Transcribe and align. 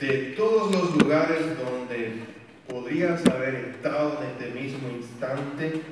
de 0.00 0.34
todos 0.36 0.72
los 0.72 0.96
lugares 0.96 1.40
donde 1.58 2.20
podrías 2.68 3.24
haber 3.26 3.54
estado 3.74 4.18
en 4.22 4.30
este 4.30 4.60
mismo 4.60 4.88
instante, 4.90 5.82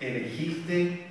elegiste, 0.00 1.06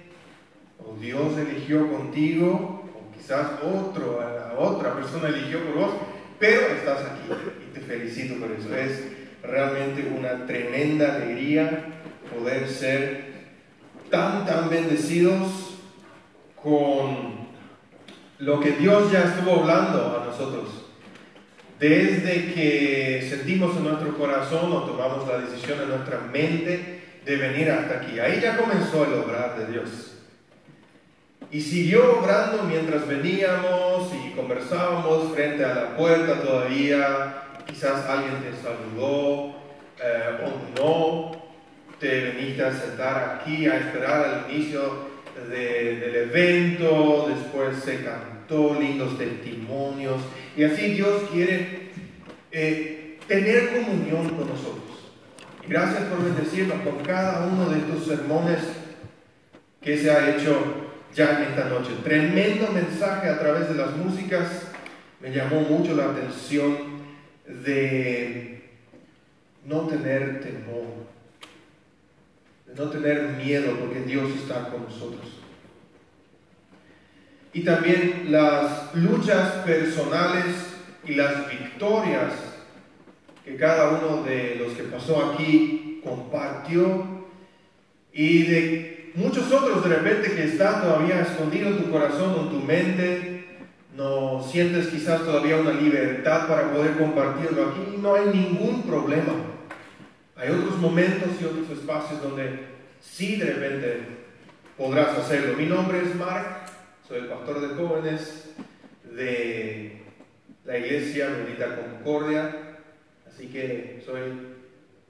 o 0.77 0.95
Dios 0.99 1.37
eligió 1.37 1.91
contigo, 1.91 2.83
o 2.93 3.17
quizás 3.17 3.53
otro, 3.63 4.19
otra 4.57 4.93
persona 4.93 5.29
eligió 5.29 5.63
por 5.63 5.75
vos, 5.75 5.93
pero 6.37 6.67
estás 6.67 6.99
aquí 7.01 7.21
y 7.67 7.73
te 7.73 7.81
felicito 7.81 8.35
por 8.35 8.51
eso. 8.51 8.75
Es 8.75 9.03
realmente 9.41 10.13
una 10.15 10.45
tremenda 10.45 11.15
alegría 11.15 11.85
poder 12.33 12.67
ser 12.67 13.29
tan, 14.11 14.45
tan 14.45 14.69
bendecidos 14.69 15.79
con 16.61 17.49
lo 18.37 18.59
que 18.59 18.71
Dios 18.71 19.11
ya 19.11 19.23
estuvo 19.23 19.61
hablando 19.61 20.21
a 20.21 20.25
nosotros. 20.25 20.88
Desde 21.79 22.53
que 22.53 23.25
sentimos 23.29 23.77
en 23.77 23.85
nuestro 23.85 24.17
corazón 24.17 24.69
o 24.73 24.83
tomamos 24.83 25.25
la 25.25 25.37
decisión 25.39 25.79
en 25.81 25.87
nuestra 25.87 26.19
mente 26.19 26.99
de 27.23 27.35
venir 27.37 27.71
hasta 27.71 28.01
aquí. 28.01 28.19
Ahí 28.19 28.41
ya 28.41 28.57
comenzó 28.57 29.05
el 29.05 29.13
obrar 29.13 29.57
de 29.57 29.71
Dios. 29.71 30.17
Y 31.51 31.61
siguió 31.61 32.19
obrando 32.19 32.63
mientras 32.63 33.07
veníamos 33.07 34.11
y 34.13 34.31
conversábamos 34.31 35.33
frente 35.33 35.63
a 35.63 35.73
la 35.73 35.95
puerta 35.95 36.41
todavía. 36.41 37.43
Quizás 37.65 38.05
alguien 38.05 38.43
te 38.43 38.51
saludó 38.61 39.55
eh, 40.03 40.37
o 40.43 40.79
no. 40.81 41.31
Te 41.97 42.23
veniste 42.25 42.61
a 42.61 42.73
sentar 42.73 43.39
aquí 43.41 43.67
a 43.67 43.77
esperar 43.77 44.25
al 44.25 44.51
inicio 44.51 45.07
del 45.49 46.13
evento. 46.13 47.29
Después 47.29 47.77
se 47.77 48.03
cantó 48.03 48.28
lindos 48.79 49.17
testimonios. 49.17 50.21
Y 50.57 50.63
así 50.63 50.93
Dios 50.93 51.23
quiere 51.31 51.89
eh, 52.51 53.19
tener 53.27 53.69
comunión 53.71 54.29
con 54.29 54.47
nosotros. 54.47 55.13
Gracias 55.67 56.03
por 56.05 56.23
bendecirnos 56.23 56.81
con 56.81 57.03
cada 57.03 57.45
uno 57.45 57.69
de 57.69 57.79
estos 57.79 58.07
sermones 58.07 58.59
que 59.81 59.97
se 59.97 60.09
ha 60.09 60.35
hecho 60.35 60.89
ya 61.13 61.37
en 61.37 61.49
esta 61.49 61.69
noche. 61.69 61.91
Tremendo 62.03 62.71
mensaje 62.71 63.29
a 63.29 63.39
través 63.39 63.69
de 63.69 63.75
las 63.75 63.95
músicas. 63.95 64.67
Me 65.21 65.31
llamó 65.31 65.61
mucho 65.61 65.95
la 65.95 66.05
atención 66.05 66.99
de 67.45 68.61
no 69.65 69.81
tener 69.81 70.41
temor, 70.41 70.85
de 72.65 72.75
no 72.75 72.89
tener 72.89 73.29
miedo 73.33 73.77
porque 73.79 74.01
Dios 74.01 74.31
está 74.31 74.69
con 74.69 74.83
nosotros. 74.83 75.38
Y 77.53 77.61
también 77.61 78.27
las 78.29 78.93
luchas 78.95 79.53
personales 79.65 80.45
y 81.05 81.15
las 81.15 81.49
victorias 81.49 82.33
que 83.43 83.55
cada 83.55 83.89
uno 83.89 84.23
de 84.23 84.57
los 84.59 84.73
que 84.73 84.83
pasó 84.83 85.31
aquí 85.31 86.01
compartió 86.03 87.19
y 88.13 88.43
de 88.43 89.11
muchos 89.15 89.51
otros 89.51 89.83
de 89.83 89.95
repente 89.95 90.35
que 90.35 90.43
está 90.43 90.81
todavía 90.81 91.21
escondido 91.21 91.69
en 91.69 91.83
tu 91.83 91.91
corazón 91.91 92.35
o 92.35 92.41
en 92.43 92.49
tu 92.49 92.59
mente, 92.59 93.45
no 93.95 94.43
sientes 94.43 94.87
quizás 94.87 95.23
todavía 95.23 95.57
una 95.57 95.73
libertad 95.73 96.47
para 96.47 96.71
poder 96.71 96.97
compartirlo 96.97 97.69
aquí, 97.69 97.97
no 98.01 98.15
hay 98.15 98.27
ningún 98.27 98.83
problema. 98.83 99.33
Hay 100.35 100.51
otros 100.51 100.77
momentos 100.77 101.29
y 101.41 101.45
otros 101.45 101.69
espacios 101.69 102.21
donde 102.21 102.67
sí 103.01 103.35
de 103.35 103.45
repente 103.45 104.01
podrás 104.77 105.17
hacerlo. 105.17 105.57
Mi 105.57 105.65
nombre 105.65 105.99
es 106.01 106.15
Mark, 106.15 106.68
soy 107.09 107.21
el 107.21 107.25
pastor 107.25 107.59
de 107.59 107.75
jóvenes 107.75 108.51
de 109.15 110.03
la 110.63 110.77
iglesia 110.77 111.29
Bendita 111.29 111.75
Concordia, 111.75 112.55
así 113.27 113.47
que 113.47 113.99
soy 114.05 114.21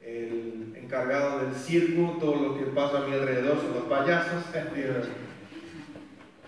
el 0.02 0.78
encargado 0.82 1.44
del 1.44 1.54
circo, 1.54 2.18
todo 2.18 2.36
lo 2.38 2.58
que 2.58 2.68
pasa 2.68 3.00
a 3.00 3.08
mi 3.08 3.14
alrededor 3.14 3.60
son 3.60 3.74
los 3.74 3.84
payasos. 3.84 4.46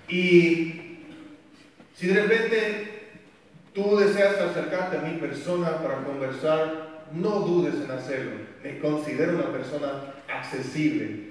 Y 0.07 0.99
si 1.95 2.07
de 2.07 2.21
repente 2.21 3.09
tú 3.73 3.97
deseas 3.97 4.35
acercarte 4.35 4.97
a 4.97 5.01
mi 5.01 5.17
persona 5.19 5.81
para 5.81 6.03
conversar, 6.03 7.07
no 7.13 7.39
dudes 7.41 7.75
en 7.75 7.91
hacerlo. 7.91 8.31
Me 8.61 8.79
considero 8.79 9.35
una 9.35 9.51
persona 9.51 10.13
accesible. 10.27 11.29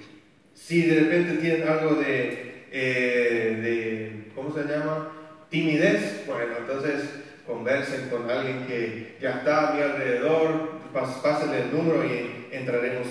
Si 0.55 0.83
de 0.83 0.99
repente 1.01 1.41
tienes 1.41 1.67
algo 1.67 1.95
de, 1.95 2.50
eh, 2.71 3.59
de 3.61 4.31
¿cómo 4.33 4.53
se 4.53 4.63
llama? 4.63 5.11
Timidez, 5.49 6.25
bueno, 6.25 6.53
entonces 6.57 7.09
conversen 7.45 8.09
con 8.09 8.29
alguien 8.29 8.65
que 8.65 9.17
ya 9.21 9.31
está 9.31 9.69
a 9.69 9.73
mi 9.73 9.81
alrededor, 9.81 10.71
pásenle 10.93 11.63
el 11.63 11.73
número 11.73 12.05
y 12.05 12.47
entraremos 12.51 13.07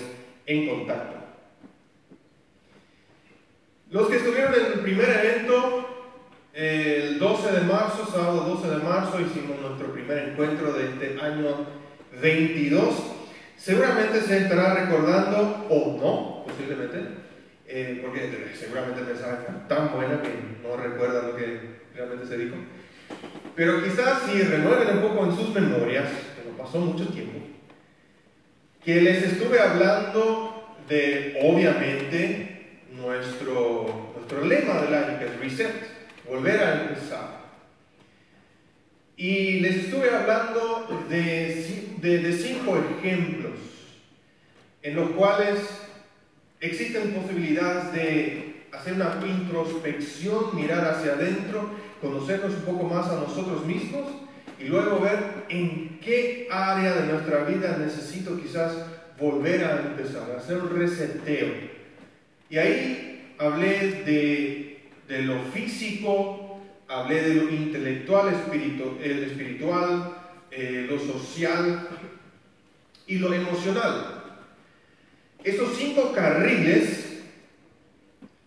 en 0.47 0.67
contacto. 0.67 1.17
Los 3.91 4.07
que 4.07 4.17
estuvieron 4.17 4.53
en 4.53 4.65
el 4.73 4.79
primer 4.79 5.09
evento, 5.09 5.87
el 6.53 7.19
12 7.19 7.51
de 7.51 7.61
marzo, 7.61 8.07
sábado 8.11 8.55
12 8.55 8.69
de 8.69 8.83
marzo, 8.83 9.19
hicimos 9.21 9.59
nuestro 9.61 9.93
primer 9.93 10.29
encuentro 10.29 10.73
de 10.73 10.85
este 10.85 11.19
año 11.21 11.67
22. 12.21 12.95
Seguramente 13.57 14.21
se 14.21 14.39
estará 14.39 14.73
recordando, 14.73 15.67
o 15.69 15.97
no, 16.01 16.45
posiblemente, 16.45 17.20
eh, 17.73 18.01
porque 18.01 18.29
seguramente 18.59 18.99
el 18.99 19.07
mensaje 19.07 19.45
tan 19.69 19.93
buena 19.93 20.21
que 20.21 20.29
no 20.61 20.75
recuerda 20.75 21.29
lo 21.29 21.37
que 21.37 21.57
realmente 21.95 22.27
se 22.27 22.37
dijo. 22.37 22.57
Pero 23.55 23.81
quizás 23.81 24.23
si 24.23 24.41
renueven 24.41 24.97
un 24.97 25.01
poco 25.01 25.25
en 25.25 25.35
sus 25.37 25.53
memorias, 25.53 26.09
que 26.35 26.49
no 26.49 26.57
pasó 26.57 26.79
mucho 26.79 27.07
tiempo, 27.07 27.39
que 28.83 28.99
les 28.99 29.23
estuve 29.23 29.57
hablando 29.57 30.75
de, 30.89 31.39
obviamente, 31.41 32.81
nuestro, 32.91 34.11
nuestro 34.17 34.43
lema 34.43 34.81
del 34.81 34.93
año, 34.93 35.19
que 35.19 35.25
es 35.25 35.39
Reset, 35.39 35.73
volver 36.27 36.59
a 36.61 36.81
empezar. 36.81 37.41
Y 39.15 39.61
les 39.61 39.85
estuve 39.85 40.09
hablando 40.09 41.05
de, 41.07 41.95
de, 42.01 42.17
de 42.17 42.33
cinco 42.33 42.77
ejemplos 42.99 43.53
en 44.81 44.95
los 44.95 45.11
cuales 45.11 45.59
existen 46.61 47.11
posibilidades 47.13 47.91
de 47.91 48.61
hacer 48.71 48.93
una 48.93 49.19
introspección, 49.25 50.55
mirar 50.55 50.85
hacia 50.85 51.13
adentro, 51.13 51.69
conocernos 51.99 52.53
un 52.53 52.61
poco 52.61 52.83
más 52.83 53.07
a 53.09 53.15
nosotros 53.15 53.65
mismos 53.65 54.09
y 54.59 54.65
luego 54.65 54.99
ver 54.99 55.45
en 55.49 55.99
qué 55.99 56.47
área 56.49 56.93
de 56.93 57.11
nuestra 57.11 57.43
vida 57.45 57.77
necesito 57.77 58.39
quizás 58.39 58.73
volver 59.19 59.63
a 59.63 59.79
empezar, 59.81 60.31
hacer 60.37 60.57
un 60.57 60.69
reseteo. 60.69 61.49
Y 62.49 62.57
ahí 62.57 63.33
hablé 63.37 64.03
de, 64.03 64.89
de 65.07 65.21
lo 65.23 65.43
físico, 65.45 66.59
hablé 66.87 67.21
de 67.21 67.33
lo 67.35 67.49
intelectual, 67.49 68.29
el 69.01 69.23
espiritual, 69.23 70.17
eh, 70.51 70.87
lo 70.89 70.99
social 70.99 71.87
y 73.07 73.17
lo 73.17 73.33
emocional. 73.33 74.20
Esos 75.43 75.75
cinco 75.75 76.11
carriles, 76.13 77.19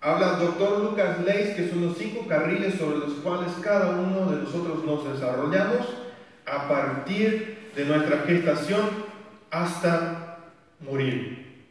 habla 0.00 0.34
el 0.34 0.47
doctor 0.47 0.78
Lucas 0.78 1.25
Leis, 1.25 1.56
que 1.56 1.69
son 1.69 1.87
los 1.87 1.99
cinco 1.99 2.27
carriles 2.28 2.75
sobre 2.75 2.99
los 2.99 3.15
cuales 3.15 3.50
cada 3.60 3.99
uno 3.99 4.31
de 4.31 4.43
nosotros 4.43 4.84
nos 4.84 5.12
desarrollamos 5.12 5.87
a 6.47 6.69
partir 6.69 7.71
de 7.75 7.84
nuestra 7.84 8.19
gestación 8.19 8.91
hasta 9.50 10.38
morir. 10.78 11.65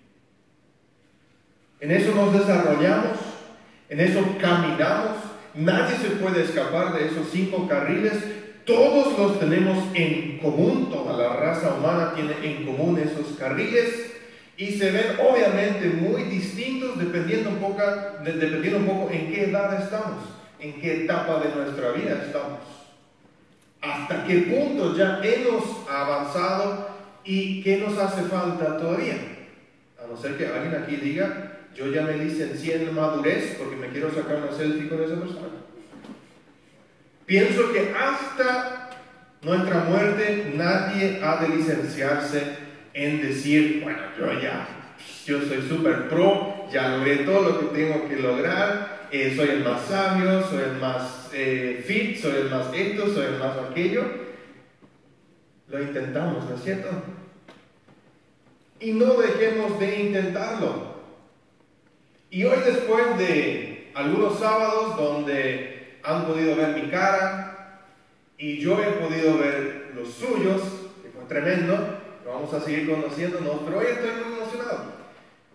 En 1.80 1.92
eso 1.92 2.14
nos 2.16 2.34
desarrollamos, 2.34 3.18
en 3.88 4.00
eso 4.02 4.26
caminamos, 4.42 5.20
nadie 5.54 5.96
se 5.98 6.10
puede 6.16 6.44
escapar 6.44 6.94
de 6.94 7.08
esos 7.08 7.30
cinco 7.32 7.68
carriles, 7.70 8.14
todos 8.66 9.18
los 9.18 9.40
tenemos 9.40 9.78
en 9.94 10.40
común, 10.40 10.90
toda 10.90 11.18
la 11.18 11.36
raza 11.38 11.76
humana 11.76 12.14
tiene 12.14 12.34
en 12.44 12.66
común 12.66 13.00
esos 13.00 13.38
carriles 13.38 14.13
y 14.64 14.78
se 14.78 14.92
ven 14.92 15.18
obviamente 15.20 15.88
muy 15.88 16.24
distintos 16.24 16.98
dependiendo 17.00 17.50
un 17.50 17.58
poco, 17.58 17.82
dependiendo 18.24 18.80
un 18.80 18.86
poco 18.86 19.12
en 19.12 19.32
qué 19.32 19.50
edad 19.50 19.82
estamos, 19.82 20.24
en 20.60 20.80
qué 20.80 21.04
etapa 21.04 21.40
de 21.40 21.56
nuestra 21.56 21.92
vida 21.92 22.24
estamos 22.26 22.60
hasta 23.84 24.26
qué 24.26 24.38
punto 24.38 24.96
ya 24.96 25.20
hemos 25.22 25.64
avanzado 25.90 26.88
y 27.26 27.62
qué 27.62 27.78
nos 27.78 27.98
hace 27.98 28.24
falta 28.24 28.78
todavía. 28.78 29.18
A 30.02 30.08
no 30.08 30.16
ser 30.18 30.38
que 30.38 30.48
alguien 30.48 30.82
aquí 30.82 30.96
diga, 30.96 31.60
yo 31.76 31.88
ya 31.88 32.04
me 32.04 32.18
licencié 32.18 32.76
en 32.76 32.96
madurez 32.96 33.56
porque 33.58 33.76
me 33.76 33.90
quiero 33.90 34.10
sacar 34.14 34.38
una 34.38 34.54
selfie 34.54 34.88
con 34.88 35.04
esa 35.04 35.16
persona. 35.16 35.48
Pienso 37.26 37.74
que 37.74 37.94
hasta 37.94 38.90
nuestra 39.42 39.84
muerte 39.84 40.54
nadie 40.56 41.20
ha 41.22 41.44
de 41.44 41.50
licenciarse 41.50 42.63
en 42.94 43.22
decir, 43.22 43.82
bueno, 43.84 44.00
yo 44.18 44.40
ya, 44.40 44.68
yo 45.26 45.42
soy 45.42 45.62
súper 45.68 46.10
pro, 46.10 46.68
ya 46.72 46.90
logré 46.90 47.18
todo 47.18 47.42
lo 47.42 47.60
que 47.60 47.80
tengo 47.80 48.08
que 48.08 48.18
lograr, 48.18 49.08
eh, 49.12 49.34
soy 49.36 49.50
el 49.50 49.64
más 49.64 49.86
sabio, 49.86 50.44
soy 50.48 50.64
el 50.64 50.78
más 50.80 51.30
eh, 51.34 51.84
fit, 51.86 52.18
soy 52.18 52.42
el 52.42 52.50
más 52.50 52.74
esto, 52.74 53.14
soy 53.14 53.26
el 53.26 53.40
más 53.40 53.58
aquello. 53.58 54.04
lo 55.68 55.82
intentamos, 55.82 56.50
¿no 56.50 56.56
es 56.56 56.64
cierto? 56.64 56.90
Y 58.80 58.92
no 58.92 59.14
dejemos 59.14 59.80
de 59.80 60.02
intentarlo. 60.02 60.94
Y 62.30 62.44
hoy 62.46 62.58
después 62.66 63.18
de 63.18 63.92
algunos 63.94 64.40
sábados 64.40 64.98
donde 64.98 66.00
han 66.04 66.26
podido 66.26 66.56
ver 66.56 66.70
mi 66.70 66.90
cara 66.90 67.82
y 68.38 68.60
yo 68.60 68.82
he 68.82 68.92
podido 68.94 69.38
ver 69.38 69.92
los 69.96 70.14
suyos, 70.14 70.62
que 71.02 71.10
fue 71.10 71.24
tremendo, 71.28 72.03
vamos 72.26 72.54
a 72.54 72.60
seguir 72.60 72.90
conociéndonos, 72.90 73.62
pero 73.66 73.80
hoy 73.80 73.86
estoy 73.90 74.12
muy 74.12 74.38
emocionado 74.38 75.04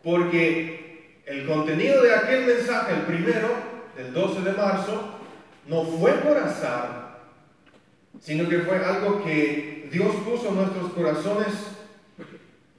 porque 0.03 1.21
el 1.27 1.47
contenido 1.47 2.03
de 2.03 2.15
aquel 2.15 2.47
mensaje, 2.47 2.95
el 2.95 3.03
primero, 3.03 3.49
del 3.97 4.13
12 4.13 4.41
de 4.43 4.53
marzo, 4.53 5.19
no 5.67 5.85
fue 5.85 6.13
por 6.13 6.37
azar, 6.39 7.21
sino 8.21 8.49
que 8.49 8.61
fue 8.61 8.77
algo 8.85 9.23
que 9.23 9.89
Dios 9.93 10.15
puso 10.25 10.49
en 10.49 10.57
nuestros 10.57 10.93
corazones 10.93 11.49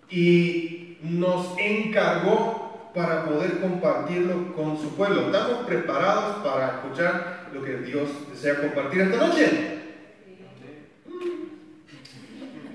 y 0.10 0.98
nos 1.04 1.56
encargó 1.58 2.92
para 2.96 3.26
poder 3.26 3.60
compartirlo 3.60 4.54
con 4.54 4.78
su 4.78 4.96
pueblo. 4.96 5.28
¿Estamos 5.28 5.66
preparados 5.68 6.38
para 6.44 6.78
escuchar 6.78 7.50
lo 7.54 7.64
que 7.64 7.78
Dios 7.78 8.10
desea 8.32 8.60
compartir 8.60 9.02
esta 9.02 9.18
noche? 9.28 9.79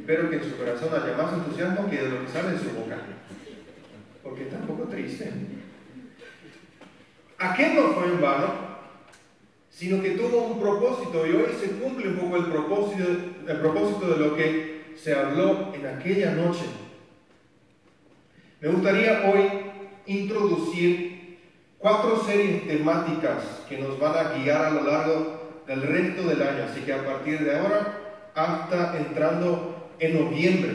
Espero 0.04 0.28
que 0.28 0.36
en 0.36 0.44
su 0.44 0.58
corazón 0.58 0.90
haya 0.92 1.16
más 1.16 1.32
entusiasmo 1.32 1.88
que 1.88 1.96
de 1.96 2.10
lo 2.10 2.20
que 2.20 2.30
sale 2.30 2.52
de 2.52 2.58
su 2.58 2.78
boca, 2.78 2.98
porque 4.22 4.42
está 4.42 4.58
un 4.58 4.66
poco 4.66 4.82
triste. 4.82 5.32
Aquel 7.38 7.74
no 7.74 7.94
fue 7.94 8.04
en 8.08 8.20
vano, 8.20 8.52
sino 9.70 10.02
que 10.02 10.10
tuvo 10.10 10.42
un 10.42 10.60
propósito 10.60 11.26
y 11.26 11.30
hoy 11.30 11.46
se 11.58 11.70
cumple 11.78 12.08
un 12.08 12.16
poco 12.16 12.36
el 12.36 12.44
propósito, 12.44 13.02
el 13.48 13.56
propósito 13.60 14.08
de 14.08 14.16
lo 14.18 14.36
que 14.36 14.92
se 14.94 15.14
habló 15.14 15.72
en 15.74 15.86
aquella 15.86 16.32
noche. 16.32 16.66
Me 18.60 18.68
gustaría 18.68 19.22
hoy 19.32 19.48
introducir 20.04 21.38
cuatro 21.78 22.22
series 22.22 22.68
temáticas 22.68 23.62
que 23.66 23.78
nos 23.78 23.98
van 23.98 24.18
a 24.18 24.34
guiar 24.34 24.66
a 24.66 24.70
lo 24.70 24.84
largo 24.84 25.62
del 25.66 25.80
resto 25.80 26.24
del 26.24 26.42
año, 26.42 26.64
así 26.70 26.82
que 26.82 26.92
a 26.92 27.06
partir 27.06 27.42
de 27.42 27.58
ahora 27.58 28.00
hasta 28.34 28.98
entrando 28.98 29.73
en 29.98 30.24
noviembre, 30.24 30.72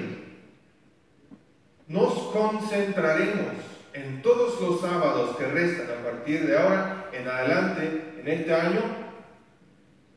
nos 1.88 2.13
concentraremos 2.31 3.56
en 3.94 4.21
todos 4.21 4.62
los 4.62 4.81
sábados 4.81 5.36
que 5.38 5.45
restan 5.48 5.88
a 5.89 6.04
partir 6.04 6.45
de 6.45 6.57
ahora 6.57 7.10
en 7.12 7.27
adelante 7.27 8.13
en 8.19 8.27
este 8.27 8.54
año, 8.54 8.81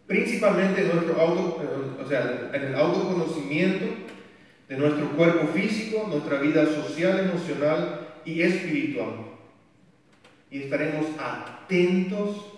principalmente 0.06 0.82
en, 0.82 0.94
nuestro 0.94 1.20
auto, 1.20 1.62
o 2.02 2.08
sea, 2.08 2.50
en 2.52 2.62
el 2.62 2.74
autoconocimiento 2.74 3.86
de 4.68 4.76
nuestro 4.76 5.08
cuerpo 5.12 5.48
físico, 5.48 6.06
nuestra 6.08 6.38
vida 6.38 6.66
social, 6.66 7.20
emocional 7.20 8.08
y 8.24 8.42
espiritual. 8.42 9.14
Y 10.50 10.64
estaremos 10.64 11.06
atentos 11.18 12.52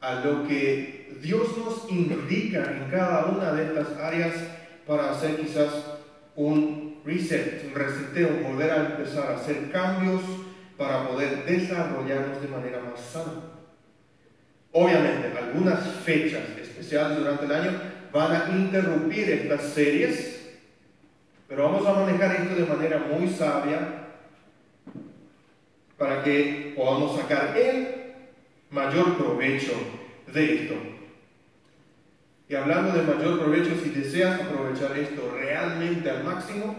a 0.00 0.20
lo 0.24 0.46
que 0.46 1.18
Dios 1.20 1.58
nos 1.58 1.90
indica 1.90 2.64
en 2.70 2.90
cada 2.90 3.26
una 3.26 3.52
de 3.52 3.64
estas 3.64 3.98
áreas 3.98 4.34
para 4.86 5.10
hacer 5.10 5.36
quizás 5.36 5.70
un 6.36 7.00
reset, 7.04 7.64
un 7.66 7.74
reseteo, 7.74 8.48
volver 8.48 8.70
a 8.70 8.86
empezar 8.86 9.32
a 9.32 9.36
hacer 9.36 9.70
cambios 9.70 10.22
para 10.76 11.06
poder 11.08 11.44
desarrollarnos 11.44 12.40
de 12.40 12.48
manera 12.48 12.80
más 12.80 13.00
sana. 13.00 13.32
Obviamente, 14.72 15.36
algunas 15.36 15.86
fechas 16.04 16.42
especiales 16.60 17.18
durante 17.18 17.44
el 17.44 17.52
año 17.52 17.80
van 18.12 18.32
a 18.32 18.56
interrumpir 18.56 19.28
estas 19.30 19.62
series, 19.62 20.58
pero 21.48 21.64
vamos 21.64 21.86
a 21.86 21.92
manejar 21.92 22.36
esto 22.36 22.54
de 22.54 22.66
manera 22.66 22.98
muy 22.98 23.28
sabia 23.28 24.06
para 25.98 26.22
que 26.22 26.72
podamos 26.76 27.20
sacar 27.20 27.56
el 27.58 27.88
mayor 28.70 29.18
provecho 29.18 29.72
de 30.32 30.54
esto. 30.54 30.74
Y 32.50 32.56
hablando 32.56 32.92
de 32.98 33.04
mayor 33.04 33.38
provecho, 33.38 33.76
si 33.80 33.90
deseas 33.90 34.40
aprovechar 34.40 34.98
esto 34.98 35.32
realmente 35.40 36.10
al 36.10 36.24
máximo, 36.24 36.74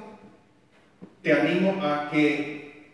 te 1.21 1.31
animo 1.31 1.81
a 1.81 2.09
que 2.11 2.91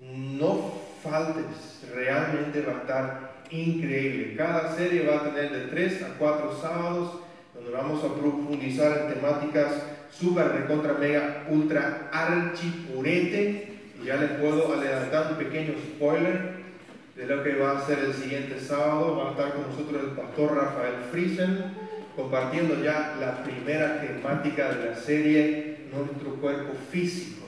no 0.00 0.80
faltes, 1.02 1.82
realmente 1.92 2.64
a 2.68 2.82
estar 2.82 3.42
increíble. 3.50 4.36
Cada 4.36 4.76
serie 4.76 5.08
va 5.08 5.16
a 5.16 5.24
tener 5.24 5.50
de 5.50 5.66
3 5.66 6.02
a 6.04 6.18
4 6.20 6.56
sábados 6.62 7.18
donde 7.52 7.72
vamos 7.72 8.04
a 8.04 8.14
profundizar 8.14 8.98
en 8.98 9.14
temáticas 9.14 9.72
súper 10.12 10.52
recontra 10.52 10.92
mega 10.92 11.46
ultra 11.50 12.08
archipurete. 12.12 13.80
Y 14.00 14.06
ya 14.06 14.18
les 14.18 14.30
puedo 14.38 14.72
adelantar 14.72 15.32
un 15.32 15.36
pequeño 15.36 15.74
spoiler 15.96 16.61
de 17.16 17.26
lo 17.26 17.42
que 17.42 17.54
va 17.56 17.78
a 17.78 17.86
ser 17.86 17.98
el 17.98 18.14
siguiente 18.14 18.58
sábado. 18.60 19.16
Va 19.16 19.28
a 19.28 19.30
estar 19.32 19.52
con 19.52 19.70
nosotros 19.70 20.02
el 20.02 20.10
pastor 20.10 20.56
Rafael 20.56 20.94
Friesen 21.10 21.82
compartiendo 22.16 22.82
ya 22.82 23.16
la 23.18 23.42
primera 23.42 24.00
temática 24.00 24.68
de 24.68 24.90
la 24.90 24.96
serie, 24.96 25.76
nuestro 25.92 26.34
cuerpo 26.40 26.74
físico. 26.90 27.46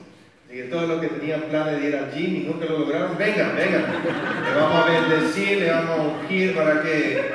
Y 0.49 0.55
que 0.55 0.63
todos 0.63 0.87
los 0.87 1.01
que 1.01 1.07
tenían 1.07 1.41
planes 1.41 1.81
de 1.81 1.89
ir 1.89 1.95
al 1.95 2.11
gym 2.11 2.35
y 2.35 2.39
nunca 2.47 2.65
lo 2.65 2.79
lograron, 2.79 3.17
vengan, 3.17 3.55
vengan. 3.55 3.83
Le 3.83 4.59
vamos 4.59 4.85
a 4.85 4.89
bendecir, 4.89 5.59
le 5.59 5.71
vamos 5.71 5.99
a 5.99 6.01
ungir 6.03 6.55
para 6.55 6.81
que 6.81 7.31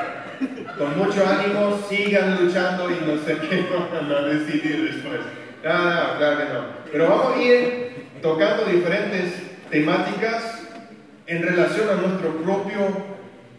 con 0.78 0.98
mucho 0.98 1.24
ánimo 1.26 1.78
sigan 1.88 2.42
luchando 2.42 2.90
y 2.90 2.94
no 3.04 3.18
sé 3.18 3.36
qué 3.36 3.66
van 3.92 4.12
a 4.12 4.20
decidir 4.22 4.92
después. 4.92 5.20
Ah, 5.64 6.14
claro 6.18 6.38
que 6.38 6.44
no. 6.44 6.60
Pero 6.90 7.08
vamos 7.08 7.36
a 7.36 7.42
ir 7.42 7.90
tocando 8.22 8.64
diferentes 8.64 9.34
temáticas 9.70 10.59
en 11.30 11.42
relación 11.42 11.88
a 11.88 11.94
nuestro 11.94 12.42
propio 12.42 12.88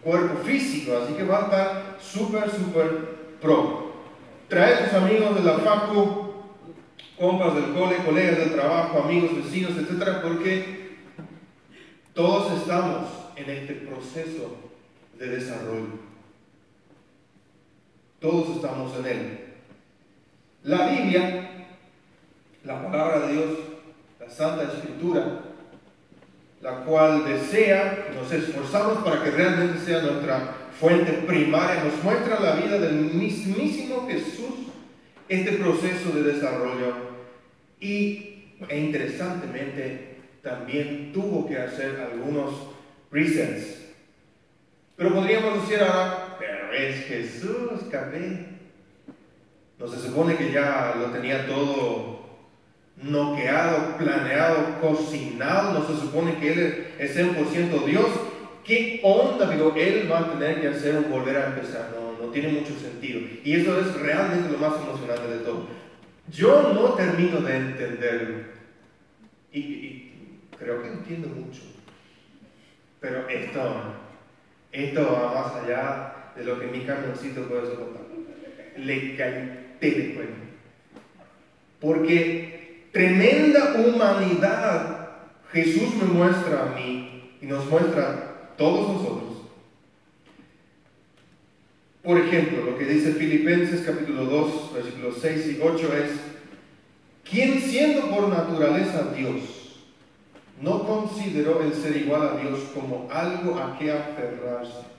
cuerpo 0.03 0.43
físico. 0.43 0.91
Así 0.97 1.13
que 1.13 1.23
va 1.23 1.37
a 1.37 1.43
estar 1.43 1.97
súper, 2.01 2.49
súper 2.49 3.37
pro. 3.41 3.93
Trae 4.49 4.73
a 4.73 4.85
tus 4.85 4.93
amigos 4.93 5.35
de 5.35 5.43
la 5.43 5.57
FACU 5.59 6.31
compas 7.17 7.55
del 7.55 7.73
cole, 7.73 7.95
colegas 8.03 8.39
del 8.39 8.53
trabajo, 8.53 9.03
amigos, 9.03 9.37
vecinos, 9.37 9.77
etcétera, 9.77 10.21
porque 10.21 10.97
todos 12.13 12.59
estamos 12.59 13.07
en 13.37 13.49
este 13.49 13.73
proceso 13.75 14.57
de 15.17 15.27
desarrollo. 15.27 16.11
Todos 18.19 18.57
estamos 18.57 18.99
en 18.99 19.05
él. 19.05 19.39
La 20.63 20.87
Biblia, 20.87 21.67
la 22.65 22.83
palabra 22.83 23.27
de 23.27 23.33
Dios, 23.33 23.49
la 24.19 24.29
Santa 24.29 24.63
Escritura, 24.63 25.50
la 26.61 26.83
cual 26.83 27.25
desea, 27.25 28.09
nos 28.13 28.31
esforzamos 28.31 29.03
para 29.03 29.23
que 29.23 29.31
realmente 29.31 29.79
sea 29.79 30.01
nuestra 30.01 30.55
fuente 30.79 31.11
primaria, 31.27 31.83
nos 31.83 32.03
muestra 32.03 32.39
la 32.39 32.55
vida 32.55 32.77
del 32.77 32.93
mismísimo 32.93 34.07
Jesús, 34.07 34.67
este 35.27 35.53
proceso 35.53 36.11
de 36.11 36.23
desarrollo 36.23 36.93
y, 37.79 38.55
e 38.69 38.79
interesantemente, 38.79 40.17
también 40.43 41.11
tuvo 41.13 41.47
que 41.47 41.57
hacer 41.57 41.99
algunos 41.99 42.53
resets. 43.11 43.81
Pero 44.95 45.13
podríamos 45.13 45.61
decir 45.61 45.83
ahora, 45.83 46.37
pero 46.37 46.73
es 46.73 47.05
Jesús, 47.05 47.81
cabé. 47.89 48.47
No 49.79 49.87
se 49.87 49.99
supone 49.99 50.35
que 50.35 50.51
ya 50.51 50.95
lo 50.99 51.05
tenía 51.05 51.47
todo 51.47 52.30
noqueado, 52.97 53.97
planeado, 53.97 54.79
cocinado. 54.79 55.79
No 55.79 55.87
se 55.87 55.99
supone 56.01 56.37
que 56.37 56.53
Él 56.53 56.87
es 56.99 57.17
100% 57.17 57.85
Dios. 57.85 58.07
¿Qué 58.63 58.99
onda, 59.03 59.47
amigo? 59.47 59.73
Él 59.75 60.09
va 60.11 60.19
a 60.19 60.31
tener 60.33 60.61
que 60.61 60.67
hacer 60.67 60.95
un 60.97 61.09
volver 61.09 61.37
a 61.37 61.47
empezar. 61.47 61.89
No, 61.95 62.25
no 62.25 62.31
tiene 62.31 62.49
mucho 62.49 62.73
sentido. 62.79 63.21
Y 63.43 63.53
eso 63.53 63.79
es 63.79 63.93
realmente 63.95 64.51
lo 64.51 64.57
más 64.57 64.79
emocionante 64.81 65.27
de 65.27 65.39
todo. 65.39 65.67
Yo 66.31 66.73
no 66.73 66.93
termino 66.93 67.41
de 67.41 67.57
entenderlo. 67.57 68.37
Y, 69.51 70.11
creo 70.57 70.81
que 70.81 70.89
entiendo 70.89 71.27
mucho. 71.29 71.61
Pero 72.99 73.27
esto, 73.27 73.95
esto 74.71 75.11
va 75.11 75.41
más 75.41 75.63
allá 75.63 76.33
de 76.35 76.43
lo 76.45 76.59
que 76.59 76.67
mi 76.67 76.81
camioncito 76.81 77.47
puede 77.47 77.65
soportar. 77.65 78.03
Le 78.77 79.17
caí 79.17 79.75
de 79.81 80.13
cuenta. 80.13 80.37
Porque 81.79 82.60
tremenda 82.91 83.75
humanidad 83.75 85.09
Jesús 85.51 85.95
me 85.95 86.05
muestra 86.05 86.63
a 86.63 86.75
mí 86.75 87.37
y 87.41 87.45
nos 87.45 87.65
muestra 87.69 88.09
a 88.09 88.57
todos 88.57 88.87
nosotros 88.87 89.31
por 92.03 92.17
ejemplo, 92.17 92.63
lo 92.65 92.77
que 92.77 92.85
dice 92.85 93.13
Filipenses 93.13 93.85
capítulo 93.85 94.25
2, 94.25 94.73
versículos 94.73 95.15
6 95.21 95.47
y 95.47 95.59
8 95.61 95.97
es, 95.97 96.11
quien 97.29 97.61
siendo 97.61 98.09
por 98.09 98.27
naturaleza 98.27 99.13
Dios, 99.15 99.43
no 100.59 100.83
consideró 100.83 101.61
el 101.61 101.73
ser 101.73 101.97
igual 101.97 102.27
a 102.27 102.41
Dios 102.41 102.59
como 102.73 103.07
algo 103.11 103.59
a 103.59 103.77
que 103.77 103.91
aferrarse. 103.91 104.89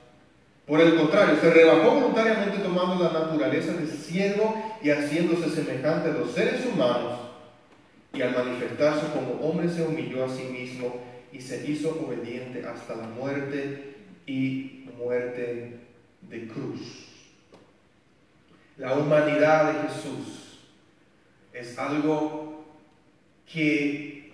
Por 0.64 0.80
el 0.80 0.94
contrario, 0.94 1.36
se 1.40 1.50
rebajó 1.50 1.90
voluntariamente 1.90 2.58
tomando 2.58 3.02
la 3.02 3.12
naturaleza 3.12 3.72
de 3.72 3.88
siervo 3.88 4.54
y 4.80 4.90
haciéndose 4.90 5.50
semejante 5.50 6.10
a 6.10 6.14
los 6.14 6.30
seres 6.30 6.64
humanos, 6.72 7.18
y 8.14 8.22
al 8.22 8.32
manifestarse 8.32 9.06
como 9.12 9.40
hombre 9.40 9.68
se 9.68 9.82
humilló 9.82 10.24
a 10.24 10.28
sí 10.28 10.44
mismo 10.44 11.00
y 11.32 11.40
se 11.40 11.68
hizo 11.70 11.90
obediente 11.90 12.64
hasta 12.66 12.94
la 12.96 13.08
muerte 13.08 13.94
y 14.26 14.84
muerte 14.98 15.80
de 16.22 16.48
cruz. 16.48 17.08
La 18.76 18.94
humanidad 18.94 19.72
de 19.72 19.88
Jesús 19.88 20.58
es 21.52 21.78
algo 21.78 22.64
que 23.50 24.32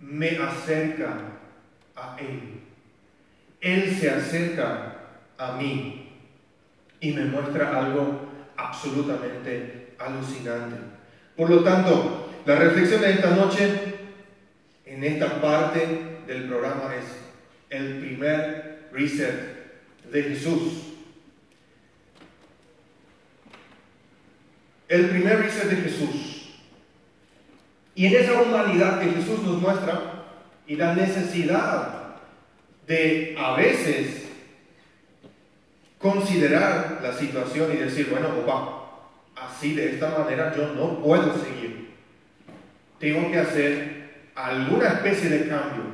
me 0.00 0.38
acerca 0.38 1.18
a 1.94 2.16
Él. 2.18 2.60
Él 3.60 3.96
se 3.96 4.10
acerca 4.10 4.96
a 5.38 5.52
mí 5.56 6.08
y 7.00 7.12
me 7.12 7.24
muestra 7.24 7.84
algo 7.84 8.20
absolutamente 8.56 9.94
alucinante. 9.98 10.76
Por 11.36 11.50
lo 11.50 11.64
tanto, 11.64 12.25
la 12.46 12.54
reflexión 12.54 13.00
de 13.00 13.10
esta 13.10 13.30
noche 13.30 13.68
en 14.84 15.02
esta 15.02 15.40
parte 15.40 15.80
del 16.28 16.44
programa 16.44 16.94
es 16.94 17.04
el 17.70 17.98
primer 17.98 18.88
reset 18.92 19.34
de 20.12 20.22
Jesús. 20.22 20.72
El 24.86 25.08
primer 25.10 25.40
reset 25.40 25.70
de 25.70 25.76
Jesús. 25.76 26.54
Y 27.96 28.06
en 28.06 28.14
esa 28.14 28.40
humanidad 28.40 29.00
que 29.00 29.10
Jesús 29.10 29.42
nos 29.42 29.60
muestra 29.60 30.26
y 30.68 30.76
la 30.76 30.94
necesidad 30.94 32.16
de 32.86 33.34
a 33.36 33.56
veces 33.56 34.28
considerar 35.98 37.00
la 37.02 37.12
situación 37.12 37.72
y 37.72 37.76
decir, 37.78 38.08
bueno, 38.08 38.28
opa, 38.38 39.00
así 39.34 39.74
de 39.74 39.94
esta 39.94 40.16
manera 40.16 40.54
yo 40.56 40.68
no 40.74 41.02
puedo 41.02 41.36
seguir. 41.42 41.85
Tengo 42.98 43.30
que 43.30 43.38
hacer 43.38 44.30
alguna 44.34 44.88
especie 44.88 45.28
de 45.30 45.48
cambio. 45.48 45.84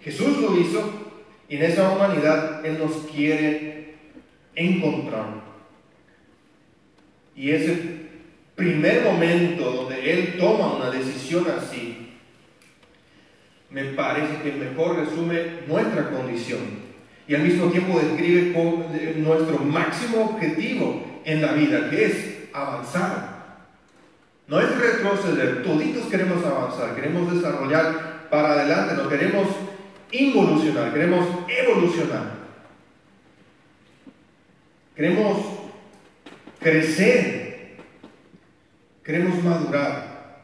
Jesús 0.00 0.38
lo 0.38 0.58
hizo 0.58 1.12
y 1.48 1.56
en 1.56 1.62
esa 1.62 1.90
humanidad 1.90 2.64
Él 2.64 2.78
nos 2.78 2.92
quiere 3.12 3.94
encontrar. 4.54 5.26
Y 7.36 7.50
ese 7.50 7.78
primer 8.54 9.04
momento 9.04 9.70
donde 9.70 10.12
Él 10.12 10.36
toma 10.38 10.74
una 10.74 10.90
decisión 10.90 11.46
así, 11.50 12.10
me 13.70 13.84
parece 13.84 14.42
que 14.42 14.52
mejor 14.52 14.96
resume 14.98 15.60
nuestra 15.68 16.10
condición 16.10 16.90
y 17.30 17.34
al 17.36 17.42
mismo 17.42 17.70
tiempo 17.70 18.00
describe 18.00 18.52
nuestro 19.18 19.58
máximo 19.60 20.30
objetivo 20.32 21.20
en 21.24 21.40
la 21.40 21.52
vida, 21.52 21.88
que 21.88 22.06
es 22.06 22.38
avanzar. 22.52 23.39
No 24.50 24.60
es 24.60 24.68
retroceder, 24.76 25.62
toditos 25.62 26.06
queremos 26.06 26.44
avanzar, 26.44 26.96
queremos 26.96 27.32
desarrollar 27.32 28.28
para 28.28 28.50
adelante, 28.54 29.00
no 29.00 29.08
queremos 29.08 29.46
involucionar, 30.10 30.92
queremos 30.92 31.24
evolucionar. 31.46 32.32
Queremos 34.96 35.38
crecer, 36.58 37.76
queremos 39.04 39.40
madurar. 39.44 40.42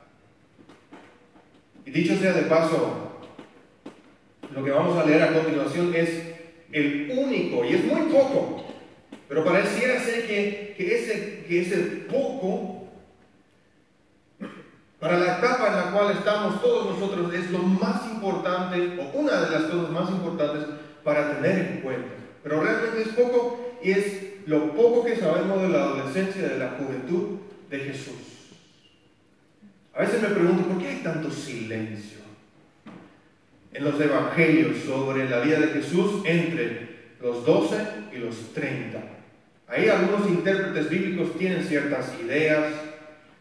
Y 1.85 1.91
dicho 1.91 2.17
sea 2.17 2.33
de 2.33 2.43
paso, 2.43 3.23
lo 4.55 4.65
que 4.65 4.71
vamos 4.71 4.97
a 4.97 5.05
leer 5.05 5.25
a 5.25 5.33
continuación 5.33 5.93
es 5.97 6.23
el 6.71 7.11
único, 7.11 7.65
y 7.65 7.75
es 7.75 7.85
muy 7.85 8.03
poco, 8.03 8.67
pero 9.29 9.45
pareciera 9.45 9.99
ser 9.99 10.29
que, 10.29 10.75
que, 10.77 10.95
ese, 10.95 11.45
que 11.49 11.63
ese 11.63 11.77
poco, 12.09 12.75
para 15.07 15.19
la 15.19 15.39
etapa 15.39 15.69
en 15.69 15.77
la 15.77 15.91
cual 15.93 16.17
estamos 16.17 16.61
todos 16.61 16.99
nosotros, 16.99 17.33
es 17.33 17.49
lo 17.53 17.61
más 17.61 18.11
importante, 18.11 18.99
o 18.99 19.17
una 19.17 19.41
de 19.43 19.51
las 19.53 19.63
cosas 19.71 19.91
más 19.93 20.11
importantes 20.11 20.65
para 21.05 21.37
tener 21.37 21.59
en 21.59 21.81
cuenta. 21.81 22.09
Pero 22.43 22.61
realmente 22.61 23.03
es 23.03 23.09
poco 23.09 23.79
y 23.85 23.93
es 23.93 24.23
lo 24.47 24.73
poco 24.75 25.05
que 25.05 25.15
sabemos 25.15 25.63
de 25.63 25.69
la 25.69 25.85
adolescencia, 25.85 26.49
de 26.49 26.59
la 26.59 26.71
juventud 26.71 27.39
de 27.71 27.79
Jesús. 27.79 28.15
A 29.95 30.01
veces 30.01 30.21
me 30.23 30.29
pregunto, 30.31 30.65
¿por 30.65 30.79
qué 30.79 30.89
hay 30.89 30.97
tanto 31.05 31.31
silencio? 31.31 32.17
en 33.73 33.85
los 33.85 34.01
evangelios 34.01 34.79
sobre 34.87 35.29
la 35.29 35.41
vida 35.41 35.61
de 35.61 35.69
Jesús 35.69 36.23
entre 36.25 36.89
los 37.21 37.45
12 37.45 37.77
y 38.15 38.17
los 38.17 38.55
30. 38.55 38.99
Ahí 39.69 39.89
algunos 39.89 40.27
intérpretes 40.29 40.89
bíblicos 40.89 41.37
tienen 41.37 41.63
ciertas 41.63 42.11
ideas, 42.25 42.73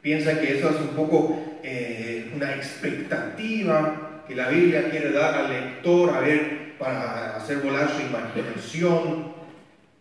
piensan 0.02 0.40
que 0.40 0.58
eso 0.58 0.70
es 0.70 0.76
un 0.76 0.90
poco 0.90 1.55
eh, 1.68 2.32
una 2.36 2.54
expectativa 2.54 4.22
que 4.28 4.36
la 4.36 4.50
Biblia 4.50 4.88
quiere 4.92 5.12
dar 5.12 5.34
al 5.34 5.50
lector 5.50 6.12
a 6.12 6.20
ver 6.20 6.78
para 6.78 7.38
hacer 7.38 7.58
volar 7.58 7.90
su 7.90 8.02
imaginación 8.02 9.34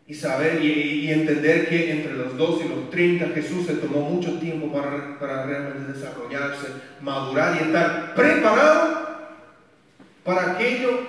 y 0.07 0.13
saber 0.13 0.63
y, 0.63 1.11
entender 1.11 1.67
que 1.67 1.91
entre 1.91 2.13
los 2.13 2.37
12 2.37 2.67
y 2.67 2.69
los 2.69 2.91
30 2.91 3.29
Jesús 3.29 3.65
se 3.67 3.77
tomó 3.77 4.01
mucho 4.01 4.39
tiempo 4.39 4.71
para, 4.71 5.19
para 5.19 5.47
realmente 5.47 5.95
desarrollarse, 5.95 6.67
madurar 7.01 7.57
y 7.57 7.65
estar 7.65 8.15
preparado 8.15 9.19
para 10.23 10.53
aquello, 10.53 11.01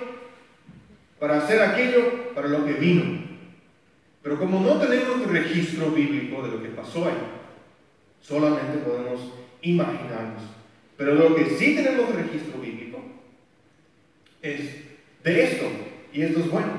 para 1.18 1.36
hacer 1.36 1.60
aquello 1.60 2.32
para 2.34 2.48
lo 2.48 2.64
que 2.64 2.72
vino. 2.72 3.26
Pero 4.22 4.38
como 4.38 4.60
no 4.60 4.80
tenemos 4.80 5.26
registro 5.26 5.90
bíblico 5.90 6.42
de 6.42 6.52
lo 6.52 6.62
que 6.62 6.70
pasó 6.70 7.04
ahí, 7.04 7.18
solamente 8.22 8.78
podemos 8.78 9.20
imaginarnos. 9.70 10.42
Pero 10.96 11.14
lo 11.14 11.34
que 11.34 11.44
sí 11.56 11.74
tenemos 11.74 12.14
registro 12.14 12.60
bíblico 12.60 13.02
es 14.40 14.60
de 15.22 15.44
esto, 15.44 15.66
y 16.12 16.22
esto 16.22 16.40
es 16.40 16.50
bueno. 16.50 16.72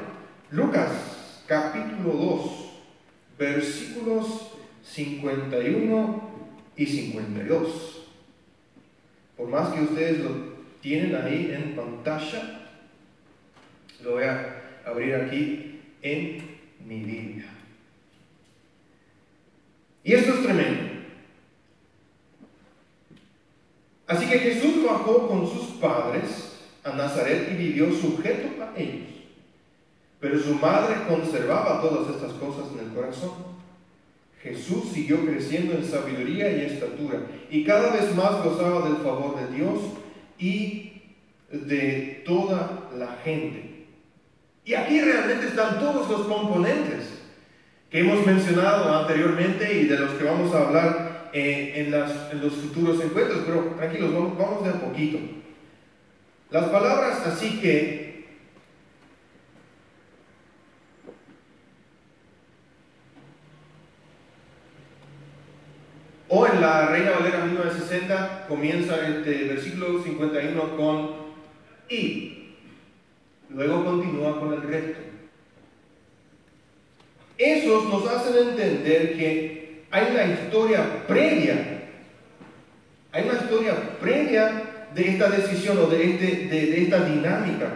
Lucas 0.52 1.44
capítulo 1.46 2.14
2, 2.14 2.52
versículos 3.38 4.52
51 4.84 6.30
y 6.78 6.86
52. 6.86 8.06
Por 9.36 9.50
más 9.50 9.74
que 9.74 9.82
ustedes 9.82 10.20
lo 10.20 10.32
tienen 10.82 11.16
ahí 11.16 11.52
en 11.54 11.76
pantalla. 11.76 12.70
Lo 14.04 14.14
voy 14.14 14.24
a 14.24 14.82
abrir 14.86 15.16
aquí 15.16 15.82
en 16.02 16.58
mi 16.88 17.04
Biblia. 17.04 17.46
Y 20.04 20.14
esto 20.14 20.36
es 20.36 20.44
tremendo. 20.44 20.87
Así 24.08 24.26
que 24.26 24.40
Jesús 24.40 24.86
bajó 24.86 25.28
con 25.28 25.48
sus 25.48 25.68
padres 25.82 26.54
a 26.84 26.92
Nazaret 26.92 27.50
y 27.52 27.56
vivió 27.56 27.92
sujeto 27.92 28.64
a 28.64 28.80
ellos. 28.80 29.10
Pero 30.20 30.40
su 30.40 30.56
madre 30.56 30.96
conservaba 31.08 31.82
todas 31.82 32.16
estas 32.16 32.32
cosas 32.34 32.72
en 32.74 32.88
el 32.88 32.94
corazón. 32.96 33.58
Jesús 34.42 34.92
siguió 34.94 35.26
creciendo 35.26 35.74
en 35.74 35.84
sabiduría 35.84 36.50
y 36.50 36.62
estatura 36.62 37.20
y 37.50 37.64
cada 37.66 37.92
vez 37.92 38.16
más 38.16 38.44
gozaba 38.44 38.88
del 38.88 38.98
favor 38.98 39.36
de 39.40 39.56
Dios 39.56 39.80
y 40.40 41.02
de 41.52 42.24
toda 42.26 42.90
la 42.98 43.18
gente. 43.24 43.88
Y 44.64 44.74
aquí 44.74 45.02
realmente 45.02 45.48
están 45.48 45.80
todos 45.80 46.10
los 46.10 46.28
componentes 46.28 47.20
que 47.90 48.00
hemos 48.00 48.26
mencionado 48.26 49.00
anteriormente 49.00 49.82
y 49.82 49.86
de 49.86 49.98
los 49.98 50.12
que 50.12 50.24
vamos 50.24 50.54
a 50.54 50.68
hablar 50.68 51.07
eh, 51.40 51.84
en, 51.84 52.42
los 52.42 52.54
futuros 52.54 53.00
encuentros, 53.00 53.44
pero 53.46 53.76
tranquilos, 53.78 54.12
vamos, 54.12 54.38
vamos 54.40 54.64
de 54.64 54.72
a 54.72 54.82
poquito. 54.82 55.20
Las 56.50 56.66
palabras 56.70 57.28
así 57.28 57.60
que 57.60 58.08
O 66.30 66.48
en 66.48 66.60
la 66.60 66.88
Reina 66.88 67.12
Valera 67.12 67.46
1960 67.46 68.48
comienza 68.50 69.08
este 69.08 69.44
versículo 69.44 70.04
51 70.04 70.76
con 70.76 71.12
y. 71.88 72.56
Luego 73.50 73.86
continúa 73.86 74.40
con 74.40 74.54
el 74.54 74.64
resto. 74.64 75.02
Esos 77.38 77.86
nos 77.90 78.08
hacen 78.08 78.50
entender 78.50 79.16
que 79.16 79.57
hay 79.92 80.08
una 80.12 80.26
historia 80.26 81.08
previa. 81.08 81.84
Hay 83.12 83.24
una 83.24 83.40
historia 83.40 83.74
previa 84.00 84.64
de 84.94 85.10
esta 85.10 85.30
decisión 85.30 85.78
o 85.78 85.88
de, 85.88 86.12
este, 86.12 86.48
de 86.48 86.84
esta 86.84 87.04
dinámica. 87.06 87.72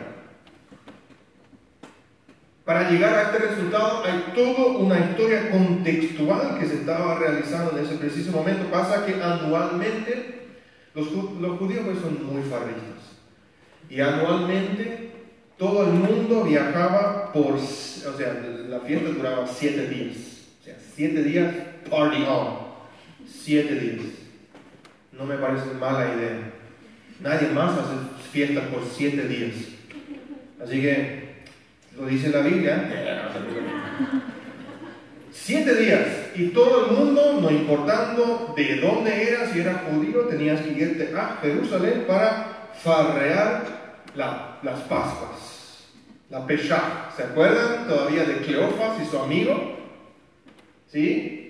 Para 2.65 2.89
llegar 2.89 3.13
a 3.15 3.21
este 3.23 3.39
resultado 3.39 4.03
hay 4.05 4.33
toda 4.35 4.77
una 4.77 4.99
historia 4.99 5.49
contextual 5.51 6.59
que 6.59 6.67
se 6.67 6.75
estaba 6.75 7.17
realizando 7.17 7.77
en 7.77 7.85
ese 7.85 7.95
preciso 7.95 8.31
momento. 8.31 8.69
Pasa 8.71 9.05
que 9.05 9.21
anualmente 9.21 10.41
los, 10.93 11.07
judíos 11.07 11.81
pues, 11.85 11.99
son 11.99 12.25
muy 12.25 12.43
farristas. 12.43 13.17
Y 13.89 13.99
anualmente 13.99 15.11
todo 15.57 15.83
el 15.83 15.93
mundo 15.93 16.43
viajaba 16.43 17.33
por, 17.33 17.55
o 17.55 17.59
sea, 18.17 18.41
la 18.69 18.79
fiesta 18.79 19.09
duraba 19.09 19.47
siete 19.47 19.87
días. 19.87 20.17
O 20.61 20.63
sea, 20.63 20.77
siete 20.95 21.23
días 21.23 21.53
party 21.89 22.23
on. 22.23 22.71
Siete 23.27 23.75
días. 23.75 24.05
No 25.11 25.25
me 25.25 25.35
parece 25.35 25.73
mala 25.73 26.13
idea. 26.15 26.51
Nadie 27.19 27.50
más 27.50 27.77
hace 27.77 27.95
fiesta 28.31 28.61
por 28.69 28.83
siete 28.85 29.27
días. 29.27 29.55
Así 30.63 30.81
que, 30.81 31.43
lo 31.97 32.05
dice 32.05 32.29
la 32.29 32.41
Biblia, 32.41 32.89
siete 35.31 35.75
días 35.75 36.07
y 36.35 36.47
todo 36.47 36.85
el 36.85 36.91
mundo, 36.97 37.39
no 37.41 37.51
importando 37.51 38.53
de 38.55 38.75
dónde 38.77 39.29
eras, 39.29 39.51
si 39.51 39.59
eras 39.59 39.81
judío, 39.89 40.21
tenías 40.21 40.61
que 40.61 40.71
irte 40.71 41.13
a 41.15 41.39
Jerusalén 41.41 42.05
para 42.07 42.71
farrear 42.81 43.63
las 44.15 44.79
Pascuas, 44.81 45.88
la 46.29 46.45
Pesach. 46.45 47.15
¿Se 47.15 47.23
acuerdan 47.23 47.88
todavía 47.88 48.23
de 48.23 48.38
Cleofas 48.38 49.01
y 49.01 49.09
su 49.09 49.19
amigo? 49.19 49.77
¿Sí? 50.91 51.40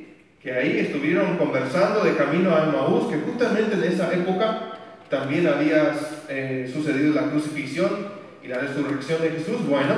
Que 0.42 0.52
ahí 0.52 0.80
estuvieron 0.80 1.38
conversando 1.38 2.04
de 2.04 2.16
camino 2.16 2.56
a 2.56 2.66
Maús, 2.66 3.12
que 3.12 3.20
justamente 3.20 3.76
en 3.76 3.84
esa 3.84 4.12
época 4.14 4.72
también 5.10 5.48
había 5.48 5.94
eh, 6.30 6.72
sucedido 6.74 7.14
la 7.14 7.30
crucifixión 7.30 8.08
y 8.44 8.48
la 8.48 8.60
resurrección 8.60 9.22
de 9.22 9.30
Jesús. 9.32 9.68
Bueno, 9.68 9.94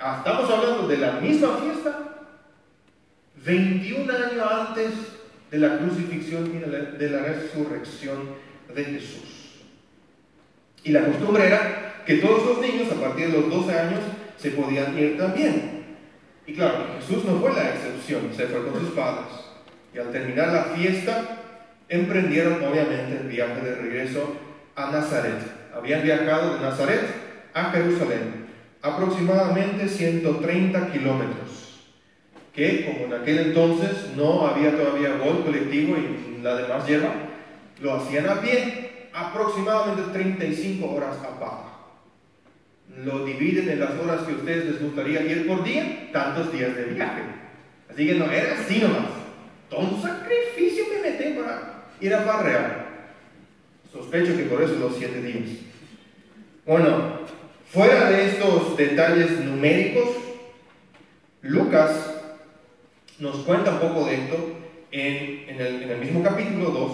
ah, 0.00 0.16
estamos 0.18 0.50
hablando 0.50 0.88
de 0.88 0.98
la 0.98 1.12
misma 1.20 1.58
fiesta 1.58 2.06
21 3.44 4.12
años 4.12 4.50
antes 4.50 4.92
de 5.50 5.58
la 5.58 5.78
crucifixión 5.78 6.50
y 6.54 6.98
de 6.98 7.10
la 7.10 7.18
resurrección 7.20 8.30
de 8.74 8.84
Jesús. 8.84 9.62
Y 10.82 10.90
la 10.92 11.04
costumbre 11.04 11.46
era 11.46 12.02
que 12.04 12.16
todos 12.16 12.44
los 12.46 12.60
niños 12.60 12.90
a 12.92 13.00
partir 13.00 13.26
de 13.30 13.40
los 13.40 13.50
12 13.50 13.78
años 13.78 14.00
se 14.36 14.50
podían 14.50 14.98
ir 14.98 15.16
también. 15.16 15.84
Y 16.46 16.54
claro, 16.54 16.86
Jesús 16.98 17.24
no 17.24 17.40
fue 17.40 17.52
la 17.52 17.70
excepción, 17.70 18.30
se 18.34 18.46
fue 18.46 18.64
con 18.64 18.80
sus 18.80 18.90
padres. 18.90 19.45
Y 19.96 19.98
al 19.98 20.12
terminar 20.12 20.48
la 20.48 20.64
fiesta, 20.64 21.22
emprendieron 21.88 22.62
obviamente 22.62 23.18
el 23.18 23.28
viaje 23.28 23.62
de 23.62 23.76
regreso 23.76 24.36
a 24.74 24.90
Nazaret. 24.90 25.38
Habían 25.74 26.02
viajado 26.02 26.54
de 26.54 26.60
Nazaret 26.60 27.00
a 27.54 27.70
Jerusalén, 27.70 28.46
aproximadamente 28.82 29.88
130 29.88 30.92
kilómetros, 30.92 31.80
que 32.52 32.84
como 32.84 33.06
en 33.06 33.22
aquel 33.22 33.38
entonces 33.38 34.10
no 34.14 34.46
había 34.46 34.76
todavía 34.76 35.16
gol 35.16 35.42
colectivo 35.44 35.96
y 35.96 36.42
la 36.42 36.56
demás 36.56 36.86
hierba, 36.86 37.14
lo 37.80 37.94
hacían 37.94 38.28
a 38.28 38.42
pie, 38.42 39.08
aproximadamente 39.14 40.02
35 40.12 40.90
horas 40.90 41.16
a 41.22 41.40
pata. 41.40 41.72
Lo 43.02 43.24
dividen 43.24 43.70
en 43.70 43.80
las 43.80 43.92
horas 43.92 44.22
que 44.26 44.32
a 44.32 44.36
ustedes 44.36 44.66
les 44.66 44.82
gustaría 44.82 45.22
ir 45.22 45.46
por 45.46 45.64
día, 45.64 46.10
tantos 46.12 46.52
días 46.52 46.76
de 46.76 46.84
viaje. 46.84 47.22
Así 47.90 48.06
que 48.06 48.14
no 48.14 48.30
era 48.30 48.60
así 48.60 48.80
nomás. 48.80 49.25
Todo 49.70 49.80
un 49.80 50.02
sacrificio 50.02 50.84
me 50.92 51.10
metí 51.10 51.38
para 51.38 51.84
ir 52.00 52.14
a 52.14 52.20
farrear. 52.20 52.86
Sospecho 53.92 54.36
que 54.36 54.44
por 54.44 54.62
eso 54.62 54.74
los 54.74 54.96
siete 54.96 55.20
días. 55.22 55.58
Bueno, 56.64 57.20
fuera 57.70 58.10
de 58.10 58.26
estos 58.26 58.76
detalles 58.76 59.40
numéricos, 59.44 60.08
Lucas 61.42 62.14
nos 63.18 63.36
cuenta 63.38 63.72
un 63.72 63.78
poco 63.80 64.06
de 64.06 64.14
esto 64.14 64.36
en, 64.90 65.60
el, 65.60 65.82
en 65.82 65.90
el 65.90 65.98
mismo 65.98 66.22
capítulo 66.22 66.70
2, 66.70 66.92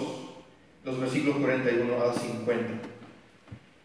los 0.85 0.99
versículos 0.99 1.37
41 1.37 2.01
al 2.01 2.13
50. 2.13 2.87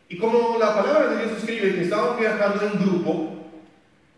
Y 0.08 0.16
como 0.16 0.58
la 0.58 0.74
palabra 0.74 1.08
de 1.08 1.26
Dios 1.26 1.38
escribe 1.38 1.74
que 1.74 1.82
estaban 1.82 2.18
viajando 2.18 2.66
en 2.66 2.78
grupo, 2.78 3.34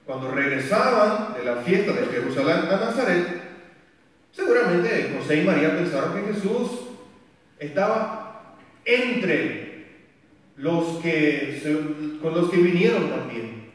cuando 0.07 0.31
regresaban 0.31 1.35
de 1.35 1.45
la 1.45 1.57
fiesta 1.63 1.93
de 1.93 2.07
Jerusalén 2.07 2.69
a 2.71 2.77
Nazaret, 2.77 3.50
seguramente 4.33 5.15
José 5.17 5.43
y 5.43 5.45
María 5.45 5.77
pensaron 5.77 6.15
que 6.15 6.33
Jesús 6.33 6.71
estaba 7.59 8.57
entre 8.85 9.71
los 10.57 10.99
que 10.99 12.19
con 12.21 12.35
los 12.35 12.51
que 12.51 12.59
vinieron 12.59 13.09
también. 13.09 13.71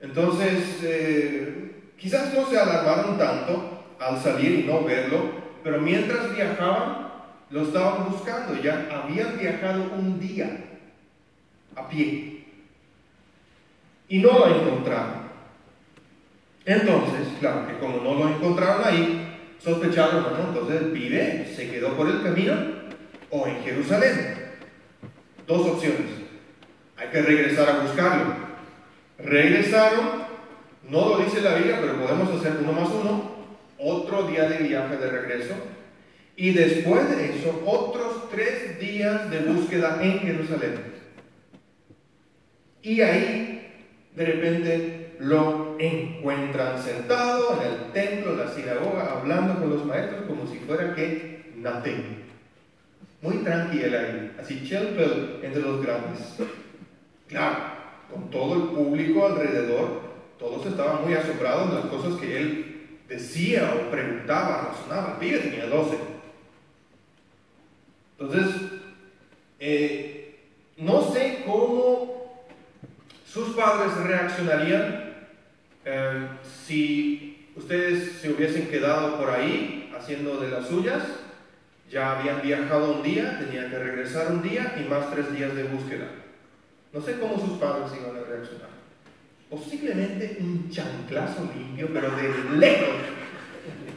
Entonces, 0.00 0.80
eh, 0.82 1.72
quizás 1.98 2.32
no 2.34 2.46
se 2.48 2.58
alarmaron 2.58 3.18
tanto 3.18 3.84
al 3.98 4.20
salir 4.22 4.60
y 4.60 4.62
no 4.64 4.84
verlo, 4.84 5.30
pero 5.62 5.80
mientras 5.80 6.34
viajaban, 6.34 7.08
lo 7.50 7.62
estaban 7.62 8.10
buscando. 8.10 8.60
Ya 8.62 8.88
habían 8.90 9.38
viajado 9.38 9.84
un 9.96 10.20
día 10.20 10.64
a 11.74 11.88
pie 11.88 12.44
y 14.08 14.18
no 14.18 14.38
lo 14.38 14.46
encontraron. 14.46 15.25
Entonces, 16.66 17.28
claro 17.38 17.68
que 17.68 17.78
como 17.78 17.98
no 17.98 18.14
lo 18.14 18.28
encontraron 18.28 18.82
ahí, 18.84 19.38
sospecharon, 19.60 20.24
bueno, 20.24 20.48
entonces 20.48 20.82
el 20.82 20.90
pibe 20.90 21.46
se 21.54 21.70
quedó 21.70 21.96
por 21.96 22.08
el 22.08 22.22
camino 22.24 22.54
o 23.30 23.46
en 23.46 23.62
Jerusalén. 23.62 24.34
Dos 25.46 25.64
opciones. 25.68 26.10
Hay 26.96 27.08
que 27.08 27.22
regresar 27.22 27.70
a 27.70 27.82
buscarlo. 27.82 28.34
Regresaron, 29.18 30.24
no 30.90 31.08
lo 31.08 31.18
dice 31.18 31.40
la 31.40 31.54
Biblia, 31.54 31.78
pero 31.80 32.04
podemos 32.04 32.34
hacer 32.34 32.58
uno 32.60 32.72
más 32.72 32.88
uno, 32.88 33.36
otro 33.78 34.24
día 34.24 34.48
de 34.48 34.66
viaje 34.66 34.96
de 34.96 35.08
regreso. 35.08 35.54
Y 36.34 36.50
después 36.50 37.16
de 37.16 37.36
eso, 37.36 37.62
otros 37.64 38.28
tres 38.30 38.80
días 38.80 39.30
de 39.30 39.38
búsqueda 39.38 39.98
en 40.02 40.18
Jerusalén. 40.18 40.74
Y 42.82 43.00
ahí, 43.00 43.72
de 44.16 44.24
repente, 44.26 45.16
lo 45.20 45.65
encuentran 45.78 46.82
sentado 46.82 47.60
en 47.60 47.68
el 47.68 47.92
templo, 47.92 48.32
en 48.32 48.38
la 48.38 48.48
sinagoga, 48.48 49.18
hablando 49.18 49.60
con 49.60 49.70
los 49.70 49.84
maestros 49.84 50.22
como 50.26 50.46
si 50.46 50.58
fuera 50.58 50.94
que 50.94 51.52
nothing. 51.56 52.24
Muy 53.22 53.38
tranquila 53.38 54.00
ahí, 54.00 54.36
así 54.40 54.62
chill 54.64 54.96
entre 55.42 55.62
los 55.62 55.82
grandes. 55.82 56.36
Claro, 57.28 57.56
con 58.12 58.30
todo 58.30 58.54
el 58.54 58.62
público 58.70 59.26
alrededor, 59.26 60.02
todos 60.38 60.66
estaban 60.66 61.04
muy 61.04 61.14
asombrados 61.14 61.70
de 61.70 61.76
las 61.76 61.86
cosas 61.86 62.20
que 62.20 62.38
él 62.38 62.88
decía 63.08 63.74
o 63.74 63.90
preguntaba, 63.90 64.70
razonaba. 64.70 65.18
El 65.20 65.42
tenía 65.42 65.66
12. 65.66 65.96
Entonces, 68.18 68.54
eh, 69.58 70.38
no 70.76 71.02
sé 71.12 71.42
cómo 71.46 72.44
sus 73.26 73.54
padres 73.54 73.96
reaccionarían 73.96 75.05
Em, 75.86 76.26
si 76.42 77.46
ustedes 77.54 78.18
se 78.20 78.32
hubiesen 78.32 78.66
quedado 78.66 79.18
por 79.18 79.30
ahí 79.30 79.88
haciendo 79.96 80.36
de 80.38 80.50
las 80.50 80.66
suyas, 80.66 81.04
ya 81.88 82.18
habían 82.18 82.42
viajado 82.42 82.94
un 82.94 83.04
día, 83.04 83.38
tenían 83.38 83.70
que 83.70 83.78
regresar 83.78 84.32
un 84.32 84.42
día 84.42 84.74
y 84.76 84.90
más 84.90 85.12
tres 85.12 85.32
días 85.32 85.54
de 85.54 85.62
búsqueda. 85.62 86.08
No 86.92 87.00
sé 87.00 87.20
cómo 87.20 87.38
sus 87.38 87.58
padres 87.58 87.92
iban 88.00 88.16
a 88.16 88.28
reaccionar. 88.28 88.70
Posiblemente 89.48 90.38
un 90.40 90.68
chanclazo 90.68 91.48
limpio, 91.56 91.88
pero 91.94 92.10
de 92.10 92.56
lejos. 92.58 92.96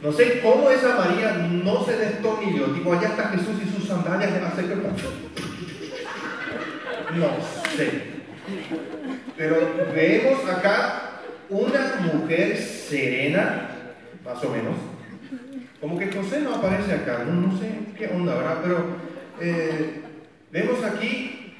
No 0.00 0.12
sé 0.12 0.40
cómo 0.40 0.70
esa 0.70 0.94
María 0.94 1.32
no 1.32 1.84
se 1.84 1.96
destornilló. 1.96 2.66
Tipo, 2.66 2.92
allá 2.92 3.08
está 3.08 3.30
Jesús 3.30 3.56
y 3.66 3.76
sus 3.76 3.88
sandalias 3.88 4.32
de 4.32 4.46
hacer 4.46 4.68
que... 4.68 4.76
No 7.16 7.36
sé. 7.76 8.02
Pero 9.36 9.74
vemos 9.92 10.48
acá 10.48 11.09
una 11.50 11.96
mujer 12.12 12.56
serena, 12.56 13.70
más 14.24 14.42
o 14.44 14.50
menos. 14.50 14.76
Como 15.80 15.98
que 15.98 16.12
José 16.12 16.40
no 16.40 16.54
aparece 16.54 16.92
acá, 16.92 17.24
no, 17.24 17.58
sé 17.58 17.70
qué 17.98 18.06
onda 18.08 18.34
habrá, 18.34 18.62
pero 18.62 18.84
eh, 19.40 20.02
vemos 20.52 20.82
aquí 20.84 21.56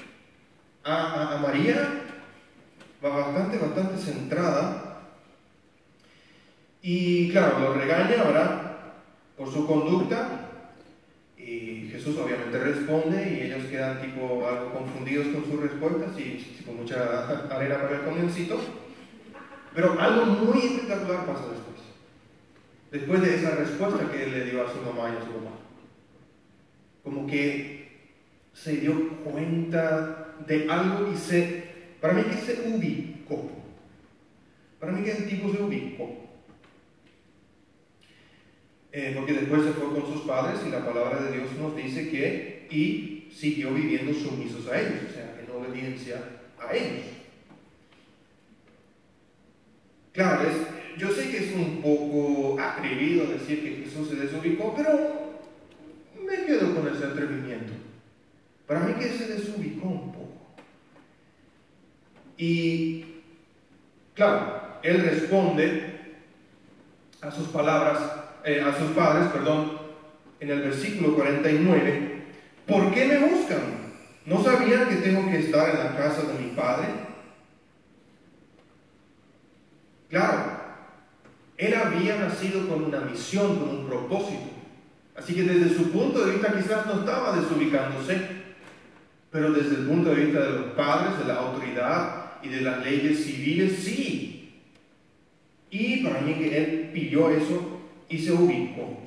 a, 0.83 1.39
María 1.41 2.03
bastante, 3.01 3.57
bastante 3.57 3.97
centrada. 4.01 5.01
Y 6.81 7.31
claro, 7.31 7.59
lo 7.59 7.73
regaña 7.73 8.23
ahora 8.23 8.93
por 9.37 9.51
su 9.51 9.67
conducta. 9.67 10.47
Y 11.37 11.89
Jesús 11.91 12.15
obviamente 12.17 12.57
responde 12.59 13.31
y 13.31 13.41
ellos 13.47 13.65
quedan 13.65 13.99
tipo 13.99 14.47
algo 14.47 14.73
confundidos 14.73 15.27
con 15.27 15.43
sus 15.43 15.59
respuestas 15.59 16.11
y 16.19 16.55
tipo 16.57 16.71
mucha 16.71 17.47
arena 17.49 17.81
para 17.81 17.95
el 17.95 18.05
camioncito. 18.05 18.59
Pero 19.73 19.99
algo 19.99 20.25
muy 20.25 20.59
espectacular 20.59 21.25
pasa 21.25 21.47
después. 21.47 21.81
Después 22.91 23.21
de 23.21 23.35
esa 23.35 23.55
respuesta 23.55 24.11
que 24.11 24.23
él 24.23 24.31
le 24.31 24.45
dio 24.45 24.65
a 24.65 24.71
su 24.71 24.81
mamá 24.81 25.09
y 25.09 25.17
a 25.17 25.25
su 25.25 25.31
papá. 25.31 25.55
Como 27.03 27.25
que 27.25 27.81
se 28.53 28.77
dio 28.77 29.17
cuenta 29.23 30.35
de 30.45 30.69
algo 30.69 31.11
y 31.11 31.15
se, 31.15 31.63
para 32.01 32.13
mí 32.13 32.23
que 32.23 32.37
se 32.37 32.69
ubicó. 32.69 33.49
Para 34.79 34.91
mí 34.91 35.03
que 35.03 35.11
el 35.11 35.29
tipo 35.29 35.51
se 35.51 35.61
ubicó. 35.61 36.21
Eh, 38.91 39.13
porque 39.15 39.33
después 39.33 39.63
se 39.63 39.71
fue 39.71 39.93
con 39.93 40.11
sus 40.11 40.23
padres 40.23 40.59
y 40.67 40.69
la 40.69 40.85
palabra 40.85 41.21
de 41.21 41.37
Dios 41.37 41.53
nos 41.57 41.75
dice 41.77 42.09
que 42.09 42.67
y 42.69 43.29
siguió 43.31 43.73
viviendo 43.73 44.13
sumisos 44.13 44.67
a 44.67 44.81
ellos, 44.81 45.03
o 45.09 45.13
sea, 45.13 45.39
en 45.41 45.49
obediencia 45.49 46.21
a 46.59 46.75
ellos. 46.75 47.05
Claro, 50.13 50.49
yo 50.97 51.09
sé 51.11 51.29
que 51.29 51.37
es 51.37 51.55
un 51.55 51.81
poco 51.81 52.59
atrevido 52.59 53.27
decir 53.27 53.63
que 53.63 53.83
Jesús 53.83 54.09
se 54.09 54.15
desubicó, 54.15 54.73
pero 54.75 55.31
me 56.25 56.45
quedo 56.45 56.75
con 56.75 56.93
ese 56.93 57.05
atrevimiento. 57.05 57.73
Para 58.67 58.81
mí 58.81 58.93
que 58.93 59.09
se 59.09 59.27
desubicó 59.27 59.87
un 59.87 60.11
poco. 60.11 60.31
Y 62.37 63.05
claro, 64.13 64.79
él 64.83 65.01
responde 65.01 65.91
a 67.21 67.31
sus 67.31 67.47
palabras, 67.49 67.99
eh, 68.43 68.61
a 68.61 68.77
sus 68.77 68.91
padres, 68.91 69.29
perdón, 69.31 69.79
en 70.39 70.49
el 70.49 70.61
versículo 70.61 71.15
49, 71.15 72.23
¿por 72.67 72.93
qué 72.93 73.05
me 73.05 73.19
buscan? 73.19 73.61
¿No 74.25 74.43
sabían 74.43 74.89
que 74.89 74.95
tengo 74.97 75.29
que 75.29 75.39
estar 75.39 75.69
en 75.69 75.77
la 75.79 75.95
casa 75.95 76.23
de 76.23 76.43
mi 76.43 76.51
padre? 76.51 77.10
Claro, 80.11 80.59
él 81.57 81.73
había 81.73 82.17
nacido 82.17 82.67
con 82.67 82.83
una 82.83 82.99
misión, 82.99 83.57
con 83.59 83.69
un 83.69 83.87
propósito. 83.87 84.49
Así 85.15 85.33
que 85.33 85.43
desde 85.43 85.75
su 85.75 85.89
punto 85.89 86.25
de 86.25 86.33
vista 86.33 86.53
quizás 86.53 86.85
no 86.85 86.99
estaba 86.99 87.39
desubicándose, 87.39 88.19
pero 89.31 89.53
desde 89.53 89.77
el 89.77 89.87
punto 89.87 90.09
de 90.09 90.25
vista 90.25 90.41
de 90.41 90.51
los 90.51 90.65
padres, 90.73 91.17
de 91.17 91.33
la 91.33 91.39
autoridad 91.39 92.33
y 92.43 92.49
de 92.49 92.61
las 92.61 92.83
leyes 92.83 93.23
civiles, 93.23 93.79
sí. 93.79 94.59
Y 95.69 96.03
para 96.03 96.19
mí 96.19 96.33
que 96.33 96.57
él 96.57 96.89
pilló 96.93 97.29
eso 97.29 97.79
y 98.09 98.17
se 98.17 98.33
ubicó. 98.33 98.97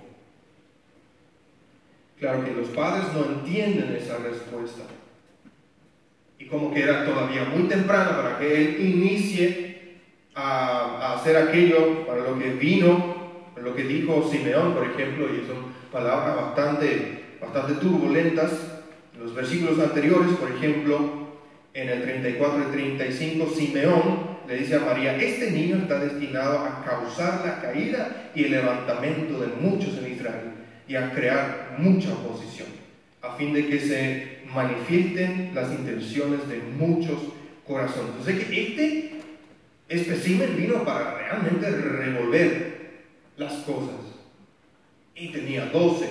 Claro 2.19 2.45
que 2.47 2.53
los 2.55 2.69
padres 2.69 3.13
no 3.13 3.27
entienden 3.27 3.95
esa 3.95 4.17
respuesta. 4.17 4.85
Y 6.39 6.47
como 6.47 6.73
que 6.73 6.83
era 6.83 7.05
todavía 7.05 7.45
muy 7.45 7.65
temprano 7.65 8.17
para 8.17 8.39
que 8.39 8.57
él 8.57 8.87
inicie 8.87 9.74
a, 10.35 11.15
hacer 11.15 11.37
aquello 11.37 12.07
para 12.07 12.21
lo 12.21 12.39
que 12.39 12.51
vino, 12.51 13.15
lo 13.57 13.75
que 13.75 13.85
dijo 13.85 14.29
Simeón, 14.31 14.75
por 14.75 14.87
ejemplo, 14.87 15.27
y 15.27 15.47
son 15.47 15.73
palabras 15.91 16.37
bastante, 16.37 17.37
bastante 17.41 17.75
turbulentas. 17.75 18.53
En 19.15 19.23
los 19.23 19.35
versículos 19.35 19.79
anteriores, 19.79 20.33
por 20.33 20.51
ejemplo, 20.51 21.25
en 21.73 21.89
el 21.89 22.03
34 22.03 22.69
y 22.69 22.73
35, 22.73 23.51
Simeón 23.55 24.35
le 24.47 24.59
dice 24.59 24.77
a 24.77 24.81
María, 24.81 25.17
este 25.17 25.51
niño 25.51 25.77
está 25.77 25.99
destinado 25.99 26.59
a 26.59 26.85
causar 26.85 27.45
la 27.45 27.61
caída 27.61 28.31
y 28.35 28.45
el 28.45 28.51
levantamiento 28.51 29.41
de 29.41 29.47
muchos 29.61 29.97
en 29.99 30.13
Israel 30.13 30.53
y 30.87 30.97
a 30.97 31.13
crear 31.13 31.77
mucha 31.79 32.13
oposición, 32.13 32.69
a 33.23 33.37
fin 33.37 33.55
de 33.55 33.67
que 33.67 33.81
se 33.81 34.39
manifiesten 34.55 35.53
las 35.55 35.73
intenciones 35.73 36.47
de 36.49 36.59
muchos 36.59 37.19
corazones. 37.67 38.25
Sea 38.25 38.37
que 38.37 38.63
este 38.63 39.14
espécimen 39.97 40.57
vino 40.57 40.85
para 40.85 41.15
realmente 41.15 41.71
revolver 41.71 43.05
las 43.37 43.53
cosas. 43.63 43.97
Y 45.15 45.29
tenía 45.29 45.67
12. 45.67 46.09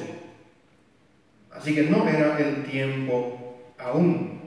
Así 1.52 1.76
que 1.76 1.84
no 1.84 2.08
era 2.08 2.38
el 2.40 2.64
tiempo 2.64 3.74
aún. 3.78 4.42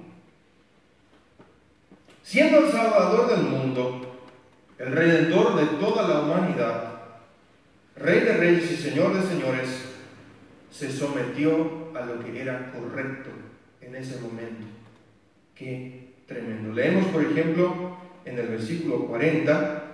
Siendo 2.23 2.59
el 2.59 2.73
Salvador 2.73 3.29
del 3.29 3.45
mundo, 3.45 4.19
el 4.79 4.93
Redentor 4.93 5.57
de 5.57 5.67
toda 5.79 6.09
la 6.09 6.21
humanidad, 6.21 6.93
Rey 7.97 8.21
de 8.21 8.37
Reyes 8.37 8.73
y 8.73 8.77
Señor 8.77 9.15
de 9.15 9.23
Señores, 9.27 9.87
se 10.71 10.91
sometió 10.91 11.93
a 11.95 12.05
lo 12.05 12.23
que 12.23 12.43
era 12.43 12.73
correcto 12.73 13.31
en 13.81 13.95
ese 13.95 14.21
momento. 14.21 14.67
Qué 15.55 16.15
tremendo. 16.27 16.75
Leemos, 16.75 17.07
por 17.07 17.25
ejemplo, 17.25 17.97
en 18.27 18.39
el 18.39 18.49
versículo 18.49 19.07
40, 19.07 19.85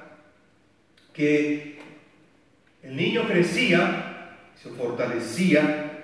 que 1.12 1.78
el 2.82 2.96
niño 2.96 3.28
crecía, 3.28 4.38
se 4.60 4.70
fortalecía, 4.70 6.02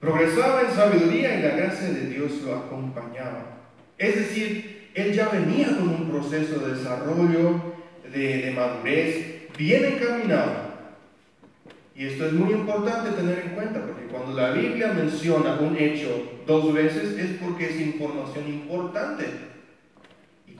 progresaba 0.00 0.62
en 0.62 0.74
sabiduría 0.74 1.38
y 1.38 1.42
la 1.42 1.56
gracia 1.56 1.90
de 1.90 2.06
Dios 2.08 2.42
lo 2.44 2.56
acompañaba. 2.56 3.58
Es 3.98 4.16
decir, 4.16 4.88
él 4.94 5.12
ya 5.12 5.28
venía 5.28 5.68
con 5.68 5.88
un 5.88 6.10
proceso 6.10 6.58
de 6.60 6.74
desarrollo, 6.74 7.74
de, 8.10 8.42
de 8.42 8.50
madurez, 8.52 9.48
bien 9.56 9.84
encaminado. 9.84 10.72
Y 11.94 12.06
esto 12.06 12.26
es 12.26 12.32
muy 12.32 12.54
importante 12.54 13.10
tener 13.10 13.38
en 13.38 13.50
cuenta, 13.50 13.84
porque 13.84 14.06
cuando 14.06 14.32
la 14.32 14.52
Biblia 14.52 14.94
menciona 14.94 15.60
un 15.60 15.76
hecho 15.76 16.40
dos 16.46 16.72
veces 16.72 17.18
es 17.18 17.36
porque 17.38 17.66
es 17.66 17.80
información 17.80 18.48
importante 18.48 19.51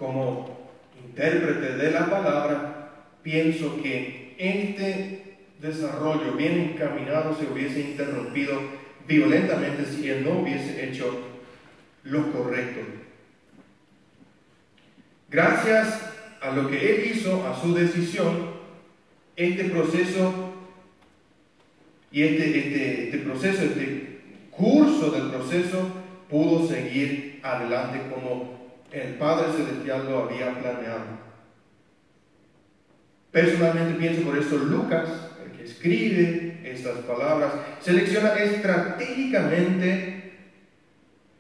como 0.02 0.58
intérprete 1.00 1.76
de 1.76 1.92
la 1.92 2.10
palabra, 2.10 2.90
pienso 3.22 3.80
que 3.80 4.34
este 4.36 5.36
desarrollo 5.60 6.32
bien 6.32 6.72
encaminado 6.72 7.36
se 7.36 7.46
hubiese 7.46 7.80
interrumpido 7.82 8.52
violentamente 9.06 9.84
si 9.84 10.10
él 10.10 10.24
no 10.24 10.40
hubiese 10.40 10.88
hecho 10.88 11.18
lo 12.02 12.32
correcto. 12.32 12.80
Gracias 15.30 16.00
a 16.40 16.50
lo 16.50 16.68
que 16.68 16.94
él 16.94 17.12
hizo, 17.12 17.46
a 17.46 17.60
su 17.60 17.72
decisión, 17.72 18.54
este 19.36 19.64
proceso 19.66 20.52
y 22.10 22.24
este, 22.24 22.58
este, 22.58 23.04
este 23.04 23.18
proceso, 23.18 23.62
este 23.62 24.18
curso 24.50 25.12
del 25.12 25.30
proceso 25.30 25.88
pudo 26.28 26.66
seguir 26.66 27.38
adelante 27.44 28.00
como 28.12 28.62
el 28.92 29.14
Padre 29.14 29.52
Celestial 29.52 30.09
lo 30.09 30.24
había 30.24 30.59
planeado. 30.59 31.22
Personalmente 33.31 33.98
pienso 33.98 34.22
por 34.22 34.37
eso 34.37 34.57
Lucas, 34.57 35.09
el 35.44 35.57
que 35.57 35.64
escribe 35.64 36.61
estas 36.64 36.98
palabras, 36.98 37.52
selecciona 37.81 38.35
estratégicamente 38.35 40.33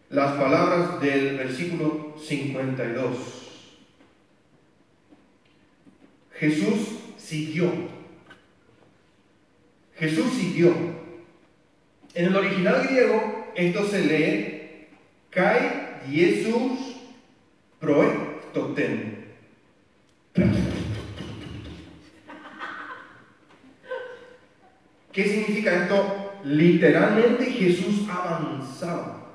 las 0.08 0.32
palabras 0.32 1.00
del 1.02 1.36
versículo 1.36 2.16
52. 2.18 3.42
Jesús 6.34 6.78
siguió. 7.18 7.70
Jesús 9.96 10.32
siguió. 10.32 10.74
En 12.14 12.26
el 12.26 12.36
original 12.36 12.86
griego 12.86 13.52
esto 13.54 13.86
se 13.86 14.04
lee 14.04 14.88
Kai 15.30 16.00
Jesús 16.10 16.91
proetoten. 17.82 19.24
¿Qué 25.12 25.24
significa 25.24 25.82
esto? 25.82 26.40
Literalmente 26.44 27.44
Jesús 27.46 28.08
avanzaba. 28.08 29.26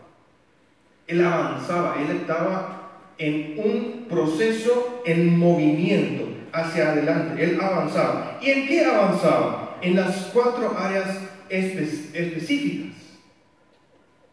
Él 1.05 1.23
avanzaba, 1.23 1.97
él 2.01 2.15
estaba 2.15 2.89
en 3.17 3.55
un 3.57 4.05
proceso 4.09 5.03
en 5.05 5.37
movimiento 5.37 6.25
hacia 6.53 6.91
adelante. 6.91 7.43
Él 7.43 7.59
avanzaba. 7.61 8.39
¿Y 8.41 8.49
en 8.49 8.67
qué 8.67 8.85
avanzaba? 8.85 9.77
En 9.81 9.95
las 9.97 10.29
cuatro 10.33 10.73
áreas 10.77 11.19
específicas. 11.49 12.95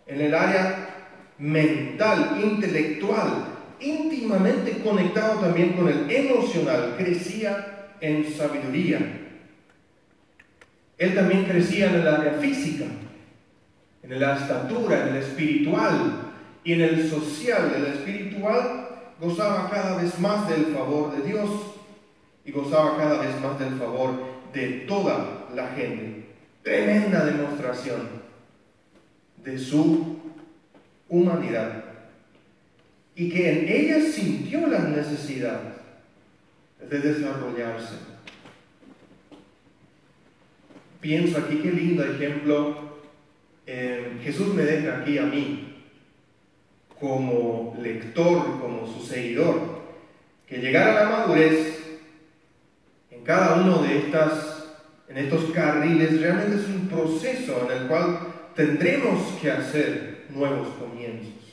En 0.06 0.20
el 0.20 0.34
área 0.34 0.88
mental, 1.38 2.40
intelectual, 2.42 3.54
íntimamente 3.84 4.82
conectado 4.82 5.40
también 5.40 5.74
con 5.74 5.88
el 5.88 6.10
emocional, 6.10 6.94
crecía 6.96 7.90
en 8.00 8.32
sabiduría. 8.32 8.98
Él 10.98 11.14
también 11.14 11.44
crecía 11.44 11.90
en 11.90 11.96
el 11.96 12.08
área 12.08 12.32
física, 12.34 12.86
en 14.02 14.20
la 14.20 14.36
estatura, 14.36 15.02
en 15.02 15.16
el 15.16 15.22
espiritual 15.22 16.32
y 16.62 16.72
en 16.72 16.80
el 16.80 17.10
social. 17.10 17.72
El 17.76 17.86
espiritual 17.86 18.88
gozaba 19.20 19.70
cada 19.70 20.00
vez 20.00 20.18
más 20.18 20.48
del 20.48 20.66
favor 20.66 21.16
de 21.16 21.28
Dios 21.28 21.50
y 22.44 22.52
gozaba 22.52 22.96
cada 22.96 23.20
vez 23.20 23.40
más 23.40 23.58
del 23.58 23.74
favor 23.78 24.12
de 24.52 24.68
toda 24.86 25.46
la 25.54 25.68
gente. 25.68 26.24
Tremenda 26.62 27.24
demostración 27.24 28.08
de 29.42 29.58
su 29.58 30.18
humanidad 31.08 31.83
y 33.16 33.28
que 33.28 33.50
en 33.50 33.68
ella 33.68 34.00
sintió 34.00 34.66
la 34.66 34.80
necesidad 34.80 35.60
de 36.80 36.98
desarrollarse. 36.98 37.94
Pienso 41.00 41.38
aquí 41.38 41.60
qué 41.62 41.70
lindo 41.70 42.04
ejemplo 42.04 42.94
eh, 43.66 44.18
Jesús 44.22 44.54
me 44.54 44.62
deja 44.62 44.98
aquí 44.98 45.16
a 45.18 45.22
mí 45.22 45.82
como 47.00 47.76
lector, 47.80 48.60
como 48.60 48.86
su 48.86 49.06
seguidor, 49.06 49.82
que 50.46 50.58
llegar 50.58 50.88
a 50.88 51.04
la 51.04 51.10
madurez 51.10 51.82
en 53.10 53.22
cada 53.22 53.62
uno 53.62 53.82
de 53.82 53.98
estas, 53.98 54.66
en 55.08 55.18
estos 55.18 55.50
carriles, 55.52 56.20
realmente 56.20 56.56
es 56.56 56.68
un 56.68 56.88
proceso 56.88 57.68
en 57.70 57.82
el 57.82 57.88
cual 57.88 58.18
tendremos 58.54 59.20
que 59.40 59.50
hacer 59.50 60.26
nuevos 60.30 60.68
comienzos 60.78 61.43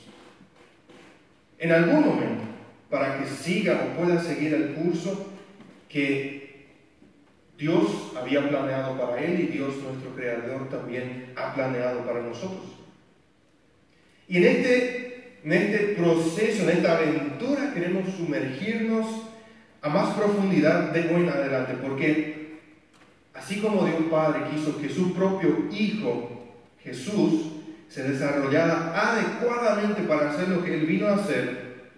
en 1.62 1.70
algún 1.70 2.04
momento, 2.04 2.42
para 2.90 3.18
que 3.18 3.26
siga 3.26 3.86
o 3.86 3.96
pueda 3.96 4.20
seguir 4.20 4.52
el 4.52 4.74
curso 4.74 5.32
que 5.88 6.66
Dios 7.56 8.12
había 8.20 8.48
planeado 8.48 8.98
para 8.98 9.22
él 9.22 9.38
y 9.38 9.46
Dios 9.46 9.76
nuestro 9.76 10.10
Creador 10.16 10.68
también 10.68 11.32
ha 11.36 11.54
planeado 11.54 12.00
para 12.00 12.20
nosotros. 12.20 12.64
Y 14.26 14.38
en 14.38 14.44
este, 14.44 15.38
en 15.44 15.52
este 15.52 15.78
proceso, 15.94 16.64
en 16.64 16.78
esta 16.78 16.96
aventura, 16.96 17.72
queremos 17.72 18.12
sumergirnos 18.16 19.06
a 19.82 19.88
más 19.88 20.16
profundidad 20.16 20.90
de 20.90 21.14
hoy 21.14 21.22
en 21.22 21.28
adelante, 21.28 21.74
porque 21.80 22.58
así 23.34 23.60
como 23.60 23.86
Dios 23.86 24.02
Padre 24.10 24.50
quiso 24.52 24.80
que 24.80 24.88
su 24.88 25.14
propio 25.14 25.68
Hijo, 25.70 26.56
Jesús, 26.82 27.51
se 27.92 28.04
desarrollara 28.04 28.92
adecuadamente 28.94 30.02
para 30.02 30.30
hacer 30.30 30.48
lo 30.48 30.64
que 30.64 30.74
Él 30.74 30.86
vino 30.86 31.08
a 31.08 31.16
hacer, 31.16 31.90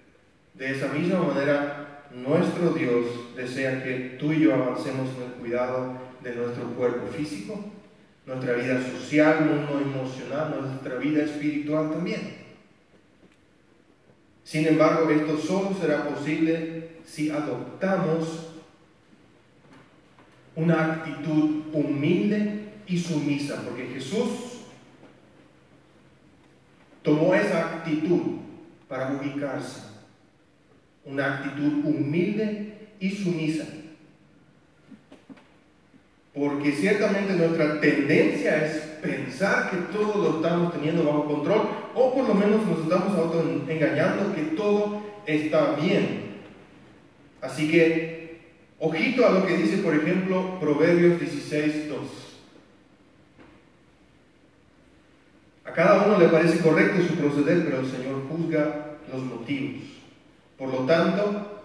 de 0.54 0.72
esa 0.72 0.88
misma 0.88 1.20
manera 1.20 2.08
nuestro 2.12 2.70
Dios 2.70 3.06
desea 3.36 3.82
que 3.84 4.16
tú 4.18 4.32
y 4.32 4.40
yo 4.40 4.54
avancemos 4.54 5.10
en 5.16 5.22
el 5.22 5.30
cuidado 5.40 5.96
de 6.20 6.34
nuestro 6.34 6.64
cuerpo 6.74 7.06
físico, 7.16 7.64
nuestra 8.26 8.54
vida 8.54 8.80
social, 8.82 9.44
mundo 9.44 9.80
emocional, 9.80 10.56
nuestra 10.60 10.96
vida 10.96 11.22
espiritual 11.22 11.92
también. 11.92 12.38
Sin 14.42 14.66
embargo, 14.66 15.08
esto 15.10 15.38
solo 15.38 15.76
será 15.80 16.08
posible 16.08 16.88
si 17.04 17.30
adoptamos 17.30 18.48
una 20.56 20.94
actitud 20.94 21.62
humilde 21.72 22.72
y 22.86 22.98
sumisa, 22.98 23.62
porque 23.64 23.86
Jesús 23.86 24.54
tomó 27.04 27.34
esa 27.34 27.60
actitud 27.60 28.20
para 28.88 29.12
ubicarse, 29.12 29.82
una 31.04 31.34
actitud 31.34 31.84
humilde 31.84 32.88
y 32.98 33.10
sumisa. 33.10 33.66
Porque 36.32 36.72
ciertamente 36.72 37.34
nuestra 37.34 37.80
tendencia 37.80 38.64
es 38.64 38.72
pensar 39.02 39.70
que 39.70 39.76
todo 39.96 40.20
lo 40.20 40.36
estamos 40.36 40.72
teniendo 40.72 41.04
bajo 41.04 41.26
control 41.26 41.68
o 41.94 42.12
por 42.12 42.26
lo 42.26 42.34
menos 42.34 42.66
nos 42.66 42.80
estamos 42.80 43.16
auto 43.16 43.44
engañando 43.68 44.34
que 44.34 44.56
todo 44.56 45.02
está 45.26 45.76
bien. 45.76 46.24
Así 47.40 47.70
que, 47.70 48.38
ojito 48.80 49.26
a 49.26 49.32
lo 49.32 49.46
que 49.46 49.58
dice, 49.58 49.76
por 49.78 49.94
ejemplo, 49.94 50.58
Proverbios 50.58 51.20
16, 51.20 51.88
2. 51.90 52.00
A 55.63 55.63
cada 55.74 56.06
uno 56.06 56.18
le 56.18 56.28
parece 56.28 56.58
correcto 56.60 57.02
su 57.02 57.14
proceder, 57.16 57.64
pero 57.64 57.80
el 57.80 57.86
Señor 57.86 58.22
juzga 58.28 58.96
los 59.12 59.22
motivos. 59.22 59.82
Por 60.58 60.68
lo 60.68 60.86
tanto, 60.86 61.62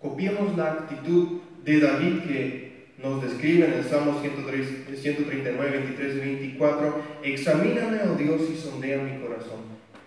copiemos 0.00 0.56
la 0.56 0.72
actitud 0.72 1.40
de 1.64 1.80
David 1.80 2.20
que 2.22 2.72
nos 2.98 3.22
describe 3.22 3.66
en 3.66 3.74
el 3.74 3.84
Salmo 3.84 4.20
139, 4.20 5.70
23 5.70 6.16
y 6.16 6.18
24. 6.18 7.02
Examíname, 7.22 8.00
oh 8.10 8.16
Dios, 8.16 8.42
y 8.52 8.56
sondea 8.56 9.02
mi 9.02 9.20
corazón. 9.20 9.60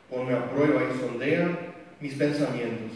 Ponme 0.09 0.33
a 0.33 0.49
prueba 0.49 0.81
y 0.83 0.99
sondea 0.99 1.73
mis 1.99 2.13
pensamientos 2.13 2.91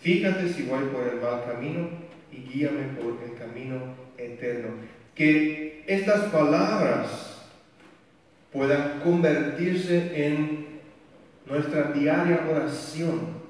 Fíjate 0.00 0.48
si 0.48 0.62
voy 0.62 0.84
por 0.84 1.06
el 1.06 1.20
mal 1.20 1.44
camino 1.44 1.88
y 2.32 2.50
guíame 2.50 2.84
por 2.98 3.18
el 3.22 3.38
camino 3.38 3.76
eterno. 4.16 4.68
Que 5.14 5.84
estas 5.86 6.30
palabras 6.30 7.29
puedan 8.52 9.00
convertirse 9.00 10.26
en 10.26 10.80
nuestra 11.46 11.92
diaria 11.92 12.46
oración. 12.50 13.40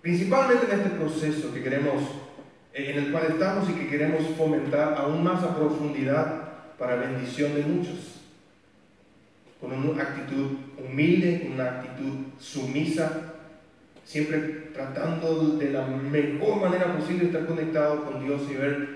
Principalmente 0.00 0.66
en 0.66 0.80
este 0.80 0.90
proceso 0.90 1.52
que 1.52 1.62
queremos, 1.62 2.02
en 2.72 2.98
el 2.98 3.12
cual 3.12 3.26
estamos 3.30 3.68
y 3.68 3.74
que 3.74 3.88
queremos 3.88 4.22
fomentar 4.36 4.94
aún 4.94 5.22
más 5.22 5.42
a 5.42 5.56
profundidad 5.56 6.50
para 6.78 6.96
bendición 6.96 7.54
de 7.54 7.62
muchos. 7.62 8.22
Con 9.60 9.72
una 9.72 10.02
actitud 10.02 10.52
humilde, 10.78 11.50
una 11.52 11.64
actitud 11.64 12.14
sumisa, 12.38 13.34
siempre 14.04 14.70
tratando 14.72 15.58
de 15.58 15.70
la 15.70 15.86
mejor 15.86 16.62
manera 16.62 16.96
posible 16.96 17.26
estar 17.26 17.44
conectado 17.46 18.06
con 18.06 18.24
Dios 18.24 18.42
y 18.50 18.54
ver 18.54 18.88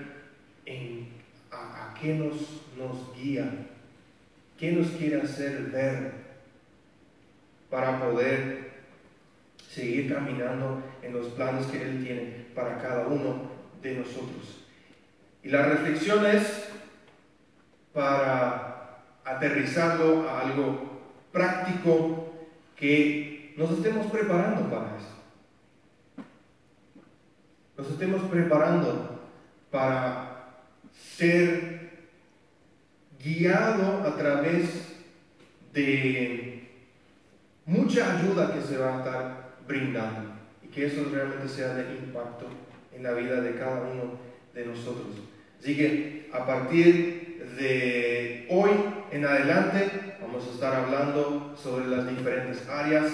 en, 0.65 1.07
a, 1.51 1.93
qué 2.01 2.15
nos, 2.15 2.33
nos 2.77 3.15
guía, 3.15 3.67
qué 4.57 4.71
nos 4.71 4.87
quiere 4.91 5.21
hacer 5.21 5.63
ver 5.71 6.11
para 7.69 7.99
poder 7.99 8.71
seguir 9.69 10.13
caminando 10.13 10.81
en 11.01 11.13
los 11.13 11.27
planes 11.27 11.65
que 11.67 11.81
Él 11.81 12.03
tiene 12.03 12.45
para 12.55 12.77
cada 12.77 13.07
uno 13.07 13.51
de 13.81 13.95
nosotros. 13.95 14.63
Y 15.43 15.49
la 15.49 15.65
reflexión 15.65 16.25
es 16.25 16.69
para 17.93 18.99
aterrizarlo 19.23 20.29
a 20.29 20.41
algo 20.41 21.01
práctico 21.31 22.33
que 22.75 23.53
nos 23.57 23.71
estemos 23.71 24.07
preparando 24.07 24.69
para 24.69 24.97
eso. 24.97 25.15
Nos 27.77 27.89
estemos 27.89 28.21
preparando 28.29 29.19
para 29.69 30.61
ser 30.93 31.84
guiado 33.25 34.03
a 34.07 34.15
través 34.15 34.93
de 35.73 36.69
mucha 37.65 38.19
ayuda 38.19 38.53
que 38.53 38.61
se 38.61 38.77
va 38.77 38.93
a 38.93 38.97
estar 38.99 39.55
brindando 39.67 40.35
y 40.63 40.67
que 40.67 40.85
eso 40.85 41.07
realmente 41.11 41.49
sea 41.49 41.73
de 41.73 41.95
impacto 41.95 42.45
en 42.95 43.01
la 43.01 43.13
vida 43.13 43.41
de 43.41 43.55
cada 43.55 43.81
uno 43.81 44.19
de 44.53 44.65
nosotros. 44.67 45.07
Así 45.59 45.75
que 45.75 46.29
a 46.31 46.45
partir 46.45 47.55
de 47.57 48.45
hoy 48.51 48.69
en 49.11 49.25
adelante 49.25 49.89
vamos 50.21 50.45
a 50.47 50.51
estar 50.53 50.75
hablando 50.75 51.55
sobre 51.57 51.87
las 51.87 52.07
diferentes 52.07 52.67
áreas 52.69 53.11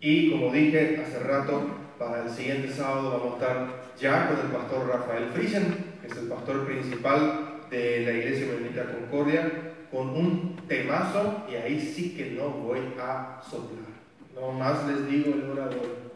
y 0.00 0.30
como 0.30 0.52
dije 0.52 1.02
hace 1.02 1.18
rato, 1.20 1.76
para 1.98 2.24
el 2.24 2.30
siguiente 2.30 2.70
sábado 2.70 3.10
vamos 3.10 3.32
a 3.32 3.36
estar 3.36 3.82
ya 3.98 4.28
con 4.28 4.38
el 4.38 4.52
pastor 4.52 4.88
Rafael 4.88 5.30
Friesen, 5.34 5.96
que 6.00 6.08
es 6.08 6.16
el 6.16 6.28
pastor 6.28 6.66
principal 6.66 7.49
de 7.70 8.00
la 8.04 8.12
Iglesia 8.12 8.52
Bendita 8.52 8.84
Concordia, 8.92 9.50
con 9.90 10.10
un 10.10 10.56
temazo 10.68 11.46
y 11.50 11.54
ahí 11.56 11.80
sí 11.80 12.14
que 12.16 12.30
no 12.30 12.48
voy 12.50 12.80
a 13.00 13.40
soplar. 13.48 13.90
No 14.34 14.52
más 14.52 14.86
les 14.86 15.08
digo 15.08 15.34
el 15.34 15.50
orador. 15.50 16.10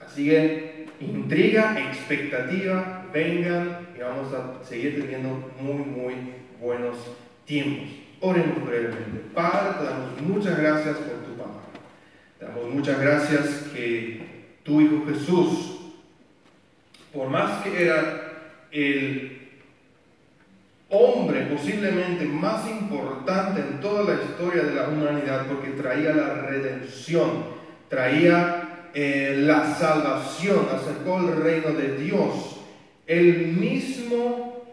Así 0.00 0.28
que 0.28 0.86
intriga, 1.00 1.78
expectativa, 1.78 3.06
vengan 3.12 3.88
y 3.96 4.00
vamos 4.00 4.32
a 4.32 4.64
seguir 4.64 5.00
teniendo 5.00 5.50
muy, 5.60 5.84
muy 5.84 6.14
buenos 6.60 6.96
tiempos. 7.44 7.88
Oremos 8.20 8.66
brevemente. 8.66 9.20
Padre, 9.34 9.78
te 9.78 9.84
damos 9.84 10.20
muchas 10.22 10.58
gracias 10.58 10.96
por 10.96 11.18
tu 11.24 11.36
palabra. 11.36 11.62
Damos 12.40 12.74
muchas 12.74 13.00
gracias 13.00 13.68
que 13.74 14.22
tu 14.62 14.80
Hijo 14.80 15.04
Jesús, 15.06 15.78
por 17.12 17.28
más 17.28 17.62
que 17.62 17.82
era 17.82 18.66
el 18.70 19.37
hombre 20.90 21.42
posiblemente 21.42 22.24
más 22.24 22.68
importante 22.68 23.60
en 23.60 23.80
toda 23.80 24.04
la 24.04 24.22
historia 24.22 24.62
de 24.62 24.74
la 24.74 24.88
humanidad, 24.88 25.46
porque 25.46 25.70
traía 25.70 26.12
la 26.12 26.34
redención, 26.34 27.44
traía 27.88 28.88
eh, 28.94 29.36
la 29.38 29.74
salvación, 29.74 30.66
acercó 30.72 31.18
el 31.18 31.42
reino 31.42 31.72
de 31.72 31.96
Dios, 31.98 32.56
él 33.06 33.48
mismo 33.58 34.64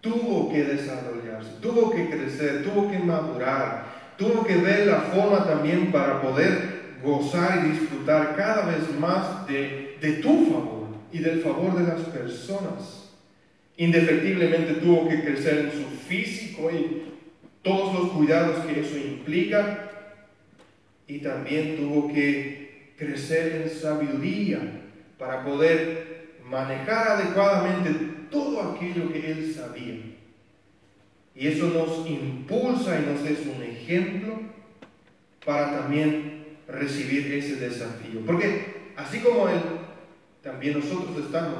tuvo 0.00 0.50
que 0.50 0.64
desarrollarse, 0.64 1.52
tuvo 1.60 1.90
que 1.90 2.10
crecer, 2.10 2.64
tuvo 2.64 2.90
que 2.90 2.98
madurar, 2.98 3.84
tuvo 4.18 4.44
que 4.44 4.56
ver 4.56 4.86
la 4.86 5.00
forma 5.00 5.46
también 5.46 5.90
para 5.90 6.20
poder 6.20 6.82
gozar 7.02 7.64
y 7.64 7.70
disfrutar 7.70 8.36
cada 8.36 8.66
vez 8.66 8.98
más 8.98 9.46
de, 9.46 9.96
de 10.00 10.12
tu 10.14 10.46
favor 10.46 10.88
y 11.10 11.18
del 11.18 11.40
favor 11.40 11.76
de 11.76 11.84
las 11.84 12.00
personas. 12.08 13.01
Indefectiblemente 13.82 14.74
tuvo 14.74 15.08
que 15.08 15.24
crecer 15.24 15.58
en 15.58 15.72
su 15.72 15.88
físico 16.06 16.70
y 16.70 17.02
todos 17.62 17.92
los 17.92 18.12
cuidados 18.12 18.64
que 18.64 18.78
eso 18.78 18.96
implica. 18.96 19.90
Y 21.08 21.18
también 21.18 21.78
tuvo 21.78 22.06
que 22.12 22.92
crecer 22.96 23.62
en 23.62 23.68
sabiduría 23.68 24.60
para 25.18 25.44
poder 25.44 26.36
manejar 26.48 27.08
adecuadamente 27.08 27.90
todo 28.30 28.70
aquello 28.70 29.12
que 29.12 29.32
él 29.32 29.52
sabía. 29.52 29.96
Y 31.34 31.48
eso 31.48 31.66
nos 31.70 32.08
impulsa 32.08 33.00
y 33.00 33.04
nos 33.04 33.28
es 33.28 33.44
un 33.48 33.64
ejemplo 33.64 34.42
para 35.44 35.80
también 35.80 36.44
recibir 36.68 37.34
ese 37.34 37.56
desafío. 37.56 38.20
Porque 38.24 38.92
así 38.94 39.18
como 39.18 39.48
Él, 39.48 39.58
también 40.40 40.78
nosotros 40.78 41.24
estamos 41.24 41.58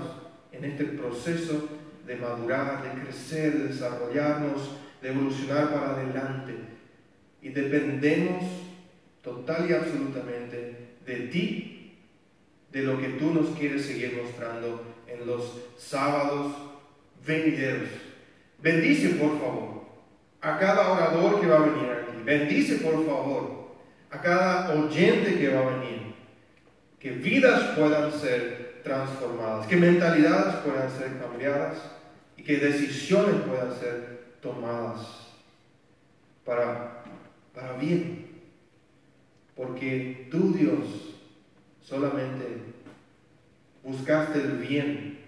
en 0.52 0.64
este 0.66 0.84
proceso 0.84 1.82
de 2.06 2.16
madurar, 2.16 2.82
de 2.82 3.02
crecer, 3.02 3.52
de 3.52 3.68
desarrollarnos, 3.68 4.76
de 5.00 5.10
evolucionar 5.10 5.72
para 5.72 5.90
adelante. 5.92 6.54
Y 7.40 7.50
dependemos 7.50 8.44
total 9.22 9.68
y 9.68 9.74
absolutamente 9.74 10.88
de 11.04 11.16
ti, 11.28 11.98
de 12.70 12.82
lo 12.82 13.00
que 13.00 13.08
tú 13.10 13.32
nos 13.32 13.56
quieres 13.56 13.84
seguir 13.84 14.20
mostrando 14.22 14.82
en 15.06 15.26
los 15.26 15.58
sábados 15.76 16.54
venideros. 17.24 17.88
Bendice, 18.58 19.10
por 19.10 19.38
favor, 19.40 19.82
a 20.40 20.58
cada 20.58 20.92
orador 20.92 21.40
que 21.40 21.46
va 21.46 21.56
a 21.56 21.66
venir 21.66 21.90
aquí. 21.90 22.22
Bendice, 22.24 22.76
por 22.76 23.04
favor, 23.04 23.72
a 24.10 24.20
cada 24.20 24.74
oyente 24.74 25.38
que 25.38 25.48
va 25.48 25.60
a 25.60 25.76
venir. 25.76 26.12
Que 26.98 27.10
vidas 27.10 27.76
puedan 27.76 28.12
ser 28.12 28.61
transformadas, 28.82 29.66
que 29.66 29.76
mentalidades 29.76 30.56
puedan 30.56 30.90
ser 30.90 31.18
cambiadas 31.18 31.78
y 32.36 32.42
que 32.42 32.56
decisiones 32.56 33.36
puedan 33.42 33.72
ser 33.78 34.36
tomadas 34.40 35.28
para, 36.44 37.04
para 37.54 37.74
bien. 37.74 38.26
Porque 39.54 40.28
tú, 40.30 40.52
Dios, 40.52 41.14
solamente 41.82 42.58
buscaste 43.82 44.40
el 44.40 44.58
bien 44.58 45.18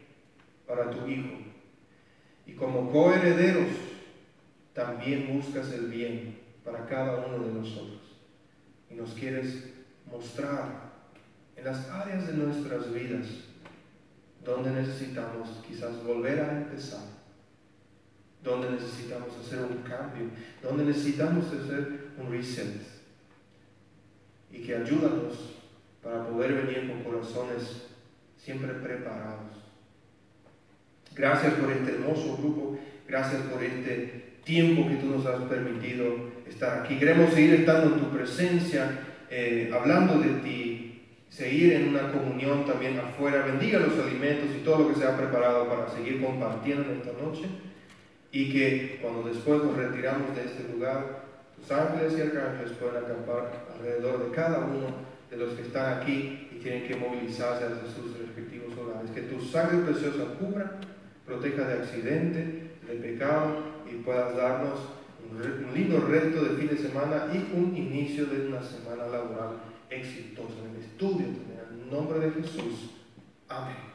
para 0.67 0.91
tu 0.91 1.07
Hijo. 1.07 1.39
Y 2.47 2.53
como 2.53 2.91
coherederos, 2.91 3.69
también 4.73 5.37
buscas 5.37 5.73
el 5.73 5.87
bien 5.87 6.39
para 6.65 6.87
cada 6.87 7.27
uno 7.27 7.47
de 7.47 7.53
nosotros. 7.53 8.01
Y 8.91 8.95
nos 8.95 9.11
quieres 9.15 9.71
mostrar 10.11 10.94
en 11.65 11.73
las 11.73 11.91
áreas 11.91 12.27
de 12.27 12.35
nuestras 12.35 12.93
vidas 12.93 13.27
donde 14.45 14.71
necesitamos 14.71 15.49
quizás 15.67 16.05
volver 16.05 16.39
a 16.41 16.59
empezar, 16.59 17.05
donde 18.43 18.73
necesitamos 18.73 19.31
hacer 19.41 19.61
un 19.61 19.79
cambio, 19.79 20.27
donde 20.63 20.85
necesitamos 20.85 21.47
hacer 21.47 22.11
un 22.19 22.31
reset. 22.31 22.83
Y 24.53 24.59
que 24.59 24.77
ayúdanos 24.77 25.55
para 26.03 26.29
poder 26.29 26.53
venir 26.53 26.91
con 26.91 27.03
corazones 27.03 27.87
siempre 28.37 28.75
preparados. 28.75 29.57
Gracias 31.15 31.55
por 31.55 31.73
este 31.73 31.93
hermoso 31.93 32.37
grupo, 32.37 32.79
gracias 33.09 33.41
por 33.43 33.63
este 33.63 34.41
tiempo 34.45 34.87
que 34.89 34.97
tú 34.97 35.07
nos 35.07 35.25
has 35.25 35.43
permitido 35.45 36.31
estar 36.47 36.83
aquí. 36.83 36.99
Queremos 36.99 37.33
seguir 37.33 37.55
estando 37.55 37.95
en 37.95 38.01
tu 38.01 38.11
presencia, 38.11 39.01
eh, 39.31 39.73
hablando 39.73 40.19
de 40.19 40.29
ti, 40.41 40.74
seguir 41.35 41.73
en 41.73 41.89
una 41.89 42.13
comunión 42.13 42.65
también 42.65 42.99
afuera. 42.99 43.45
Bendiga 43.45 43.81
los 43.81 43.99
alimentos 43.99 44.55
y 44.55 44.63
todo 44.63 44.81
lo 44.81 44.89
que 44.89 45.01
se 45.01 45.07
ha 45.07 45.17
preparado 45.17 45.69
para 45.69 45.89
seguir 45.89 46.23
compartiendo 46.23 46.93
esta 46.93 47.13
noche. 47.21 47.47
Y 48.31 48.53
que 48.53 48.99
cuando 49.03 49.29
después 49.29 49.63
nos 49.63 49.77
retiramos 49.77 50.35
de 50.37 50.45
este 50.45 50.73
lugar, 50.73 51.25
tus 51.57 51.71
ángeles 51.71 52.15
y 52.19 52.23
arcángeles 52.23 52.73
puedan 52.79 53.05
acampar 53.05 53.67
alrededor 53.75 54.25
de 54.25 54.35
cada 54.35 54.59
uno 54.61 54.87
de 55.31 55.37
los 55.37 55.55
que 55.55 55.63
están 55.63 55.99
aquí 55.99 56.49
y 56.53 56.61
tienen 56.61 56.87
que 56.87 56.97
movilizarse 56.97 57.65
hacia 57.65 57.95
sus 57.95 58.17
respectivos 58.19 58.77
hogares. 58.79 59.11
Que 59.11 59.23
tu 59.23 59.41
sangre 59.41 59.79
preciosa 59.79 60.25
cubra, 60.39 60.79
proteja 61.27 61.67
de 61.67 61.75
accidente, 61.75 62.71
de 62.87 62.95
pecado 62.95 63.59
y 63.91 64.03
puedas 64.03 64.37
darnos 64.37 64.79
un 65.31 65.75
lindo 65.75 66.07
resto 66.07 66.45
de 66.45 66.57
fin 66.57 66.69
de 66.69 66.77
semana 66.77 67.27
y 67.33 67.57
un 67.57 67.77
inicio 67.77 68.27
de 68.27 68.47
una 68.47 68.63
semana 68.63 69.07
laboral 69.07 69.74
exitosa 69.97 70.55
en 70.65 70.77
el 70.77 70.83
estudio. 70.83 71.27
En 71.27 71.81
el 71.81 71.91
nombre 71.91 72.19
de 72.21 72.31
Jesús. 72.33 72.91
Amén. 73.49 73.94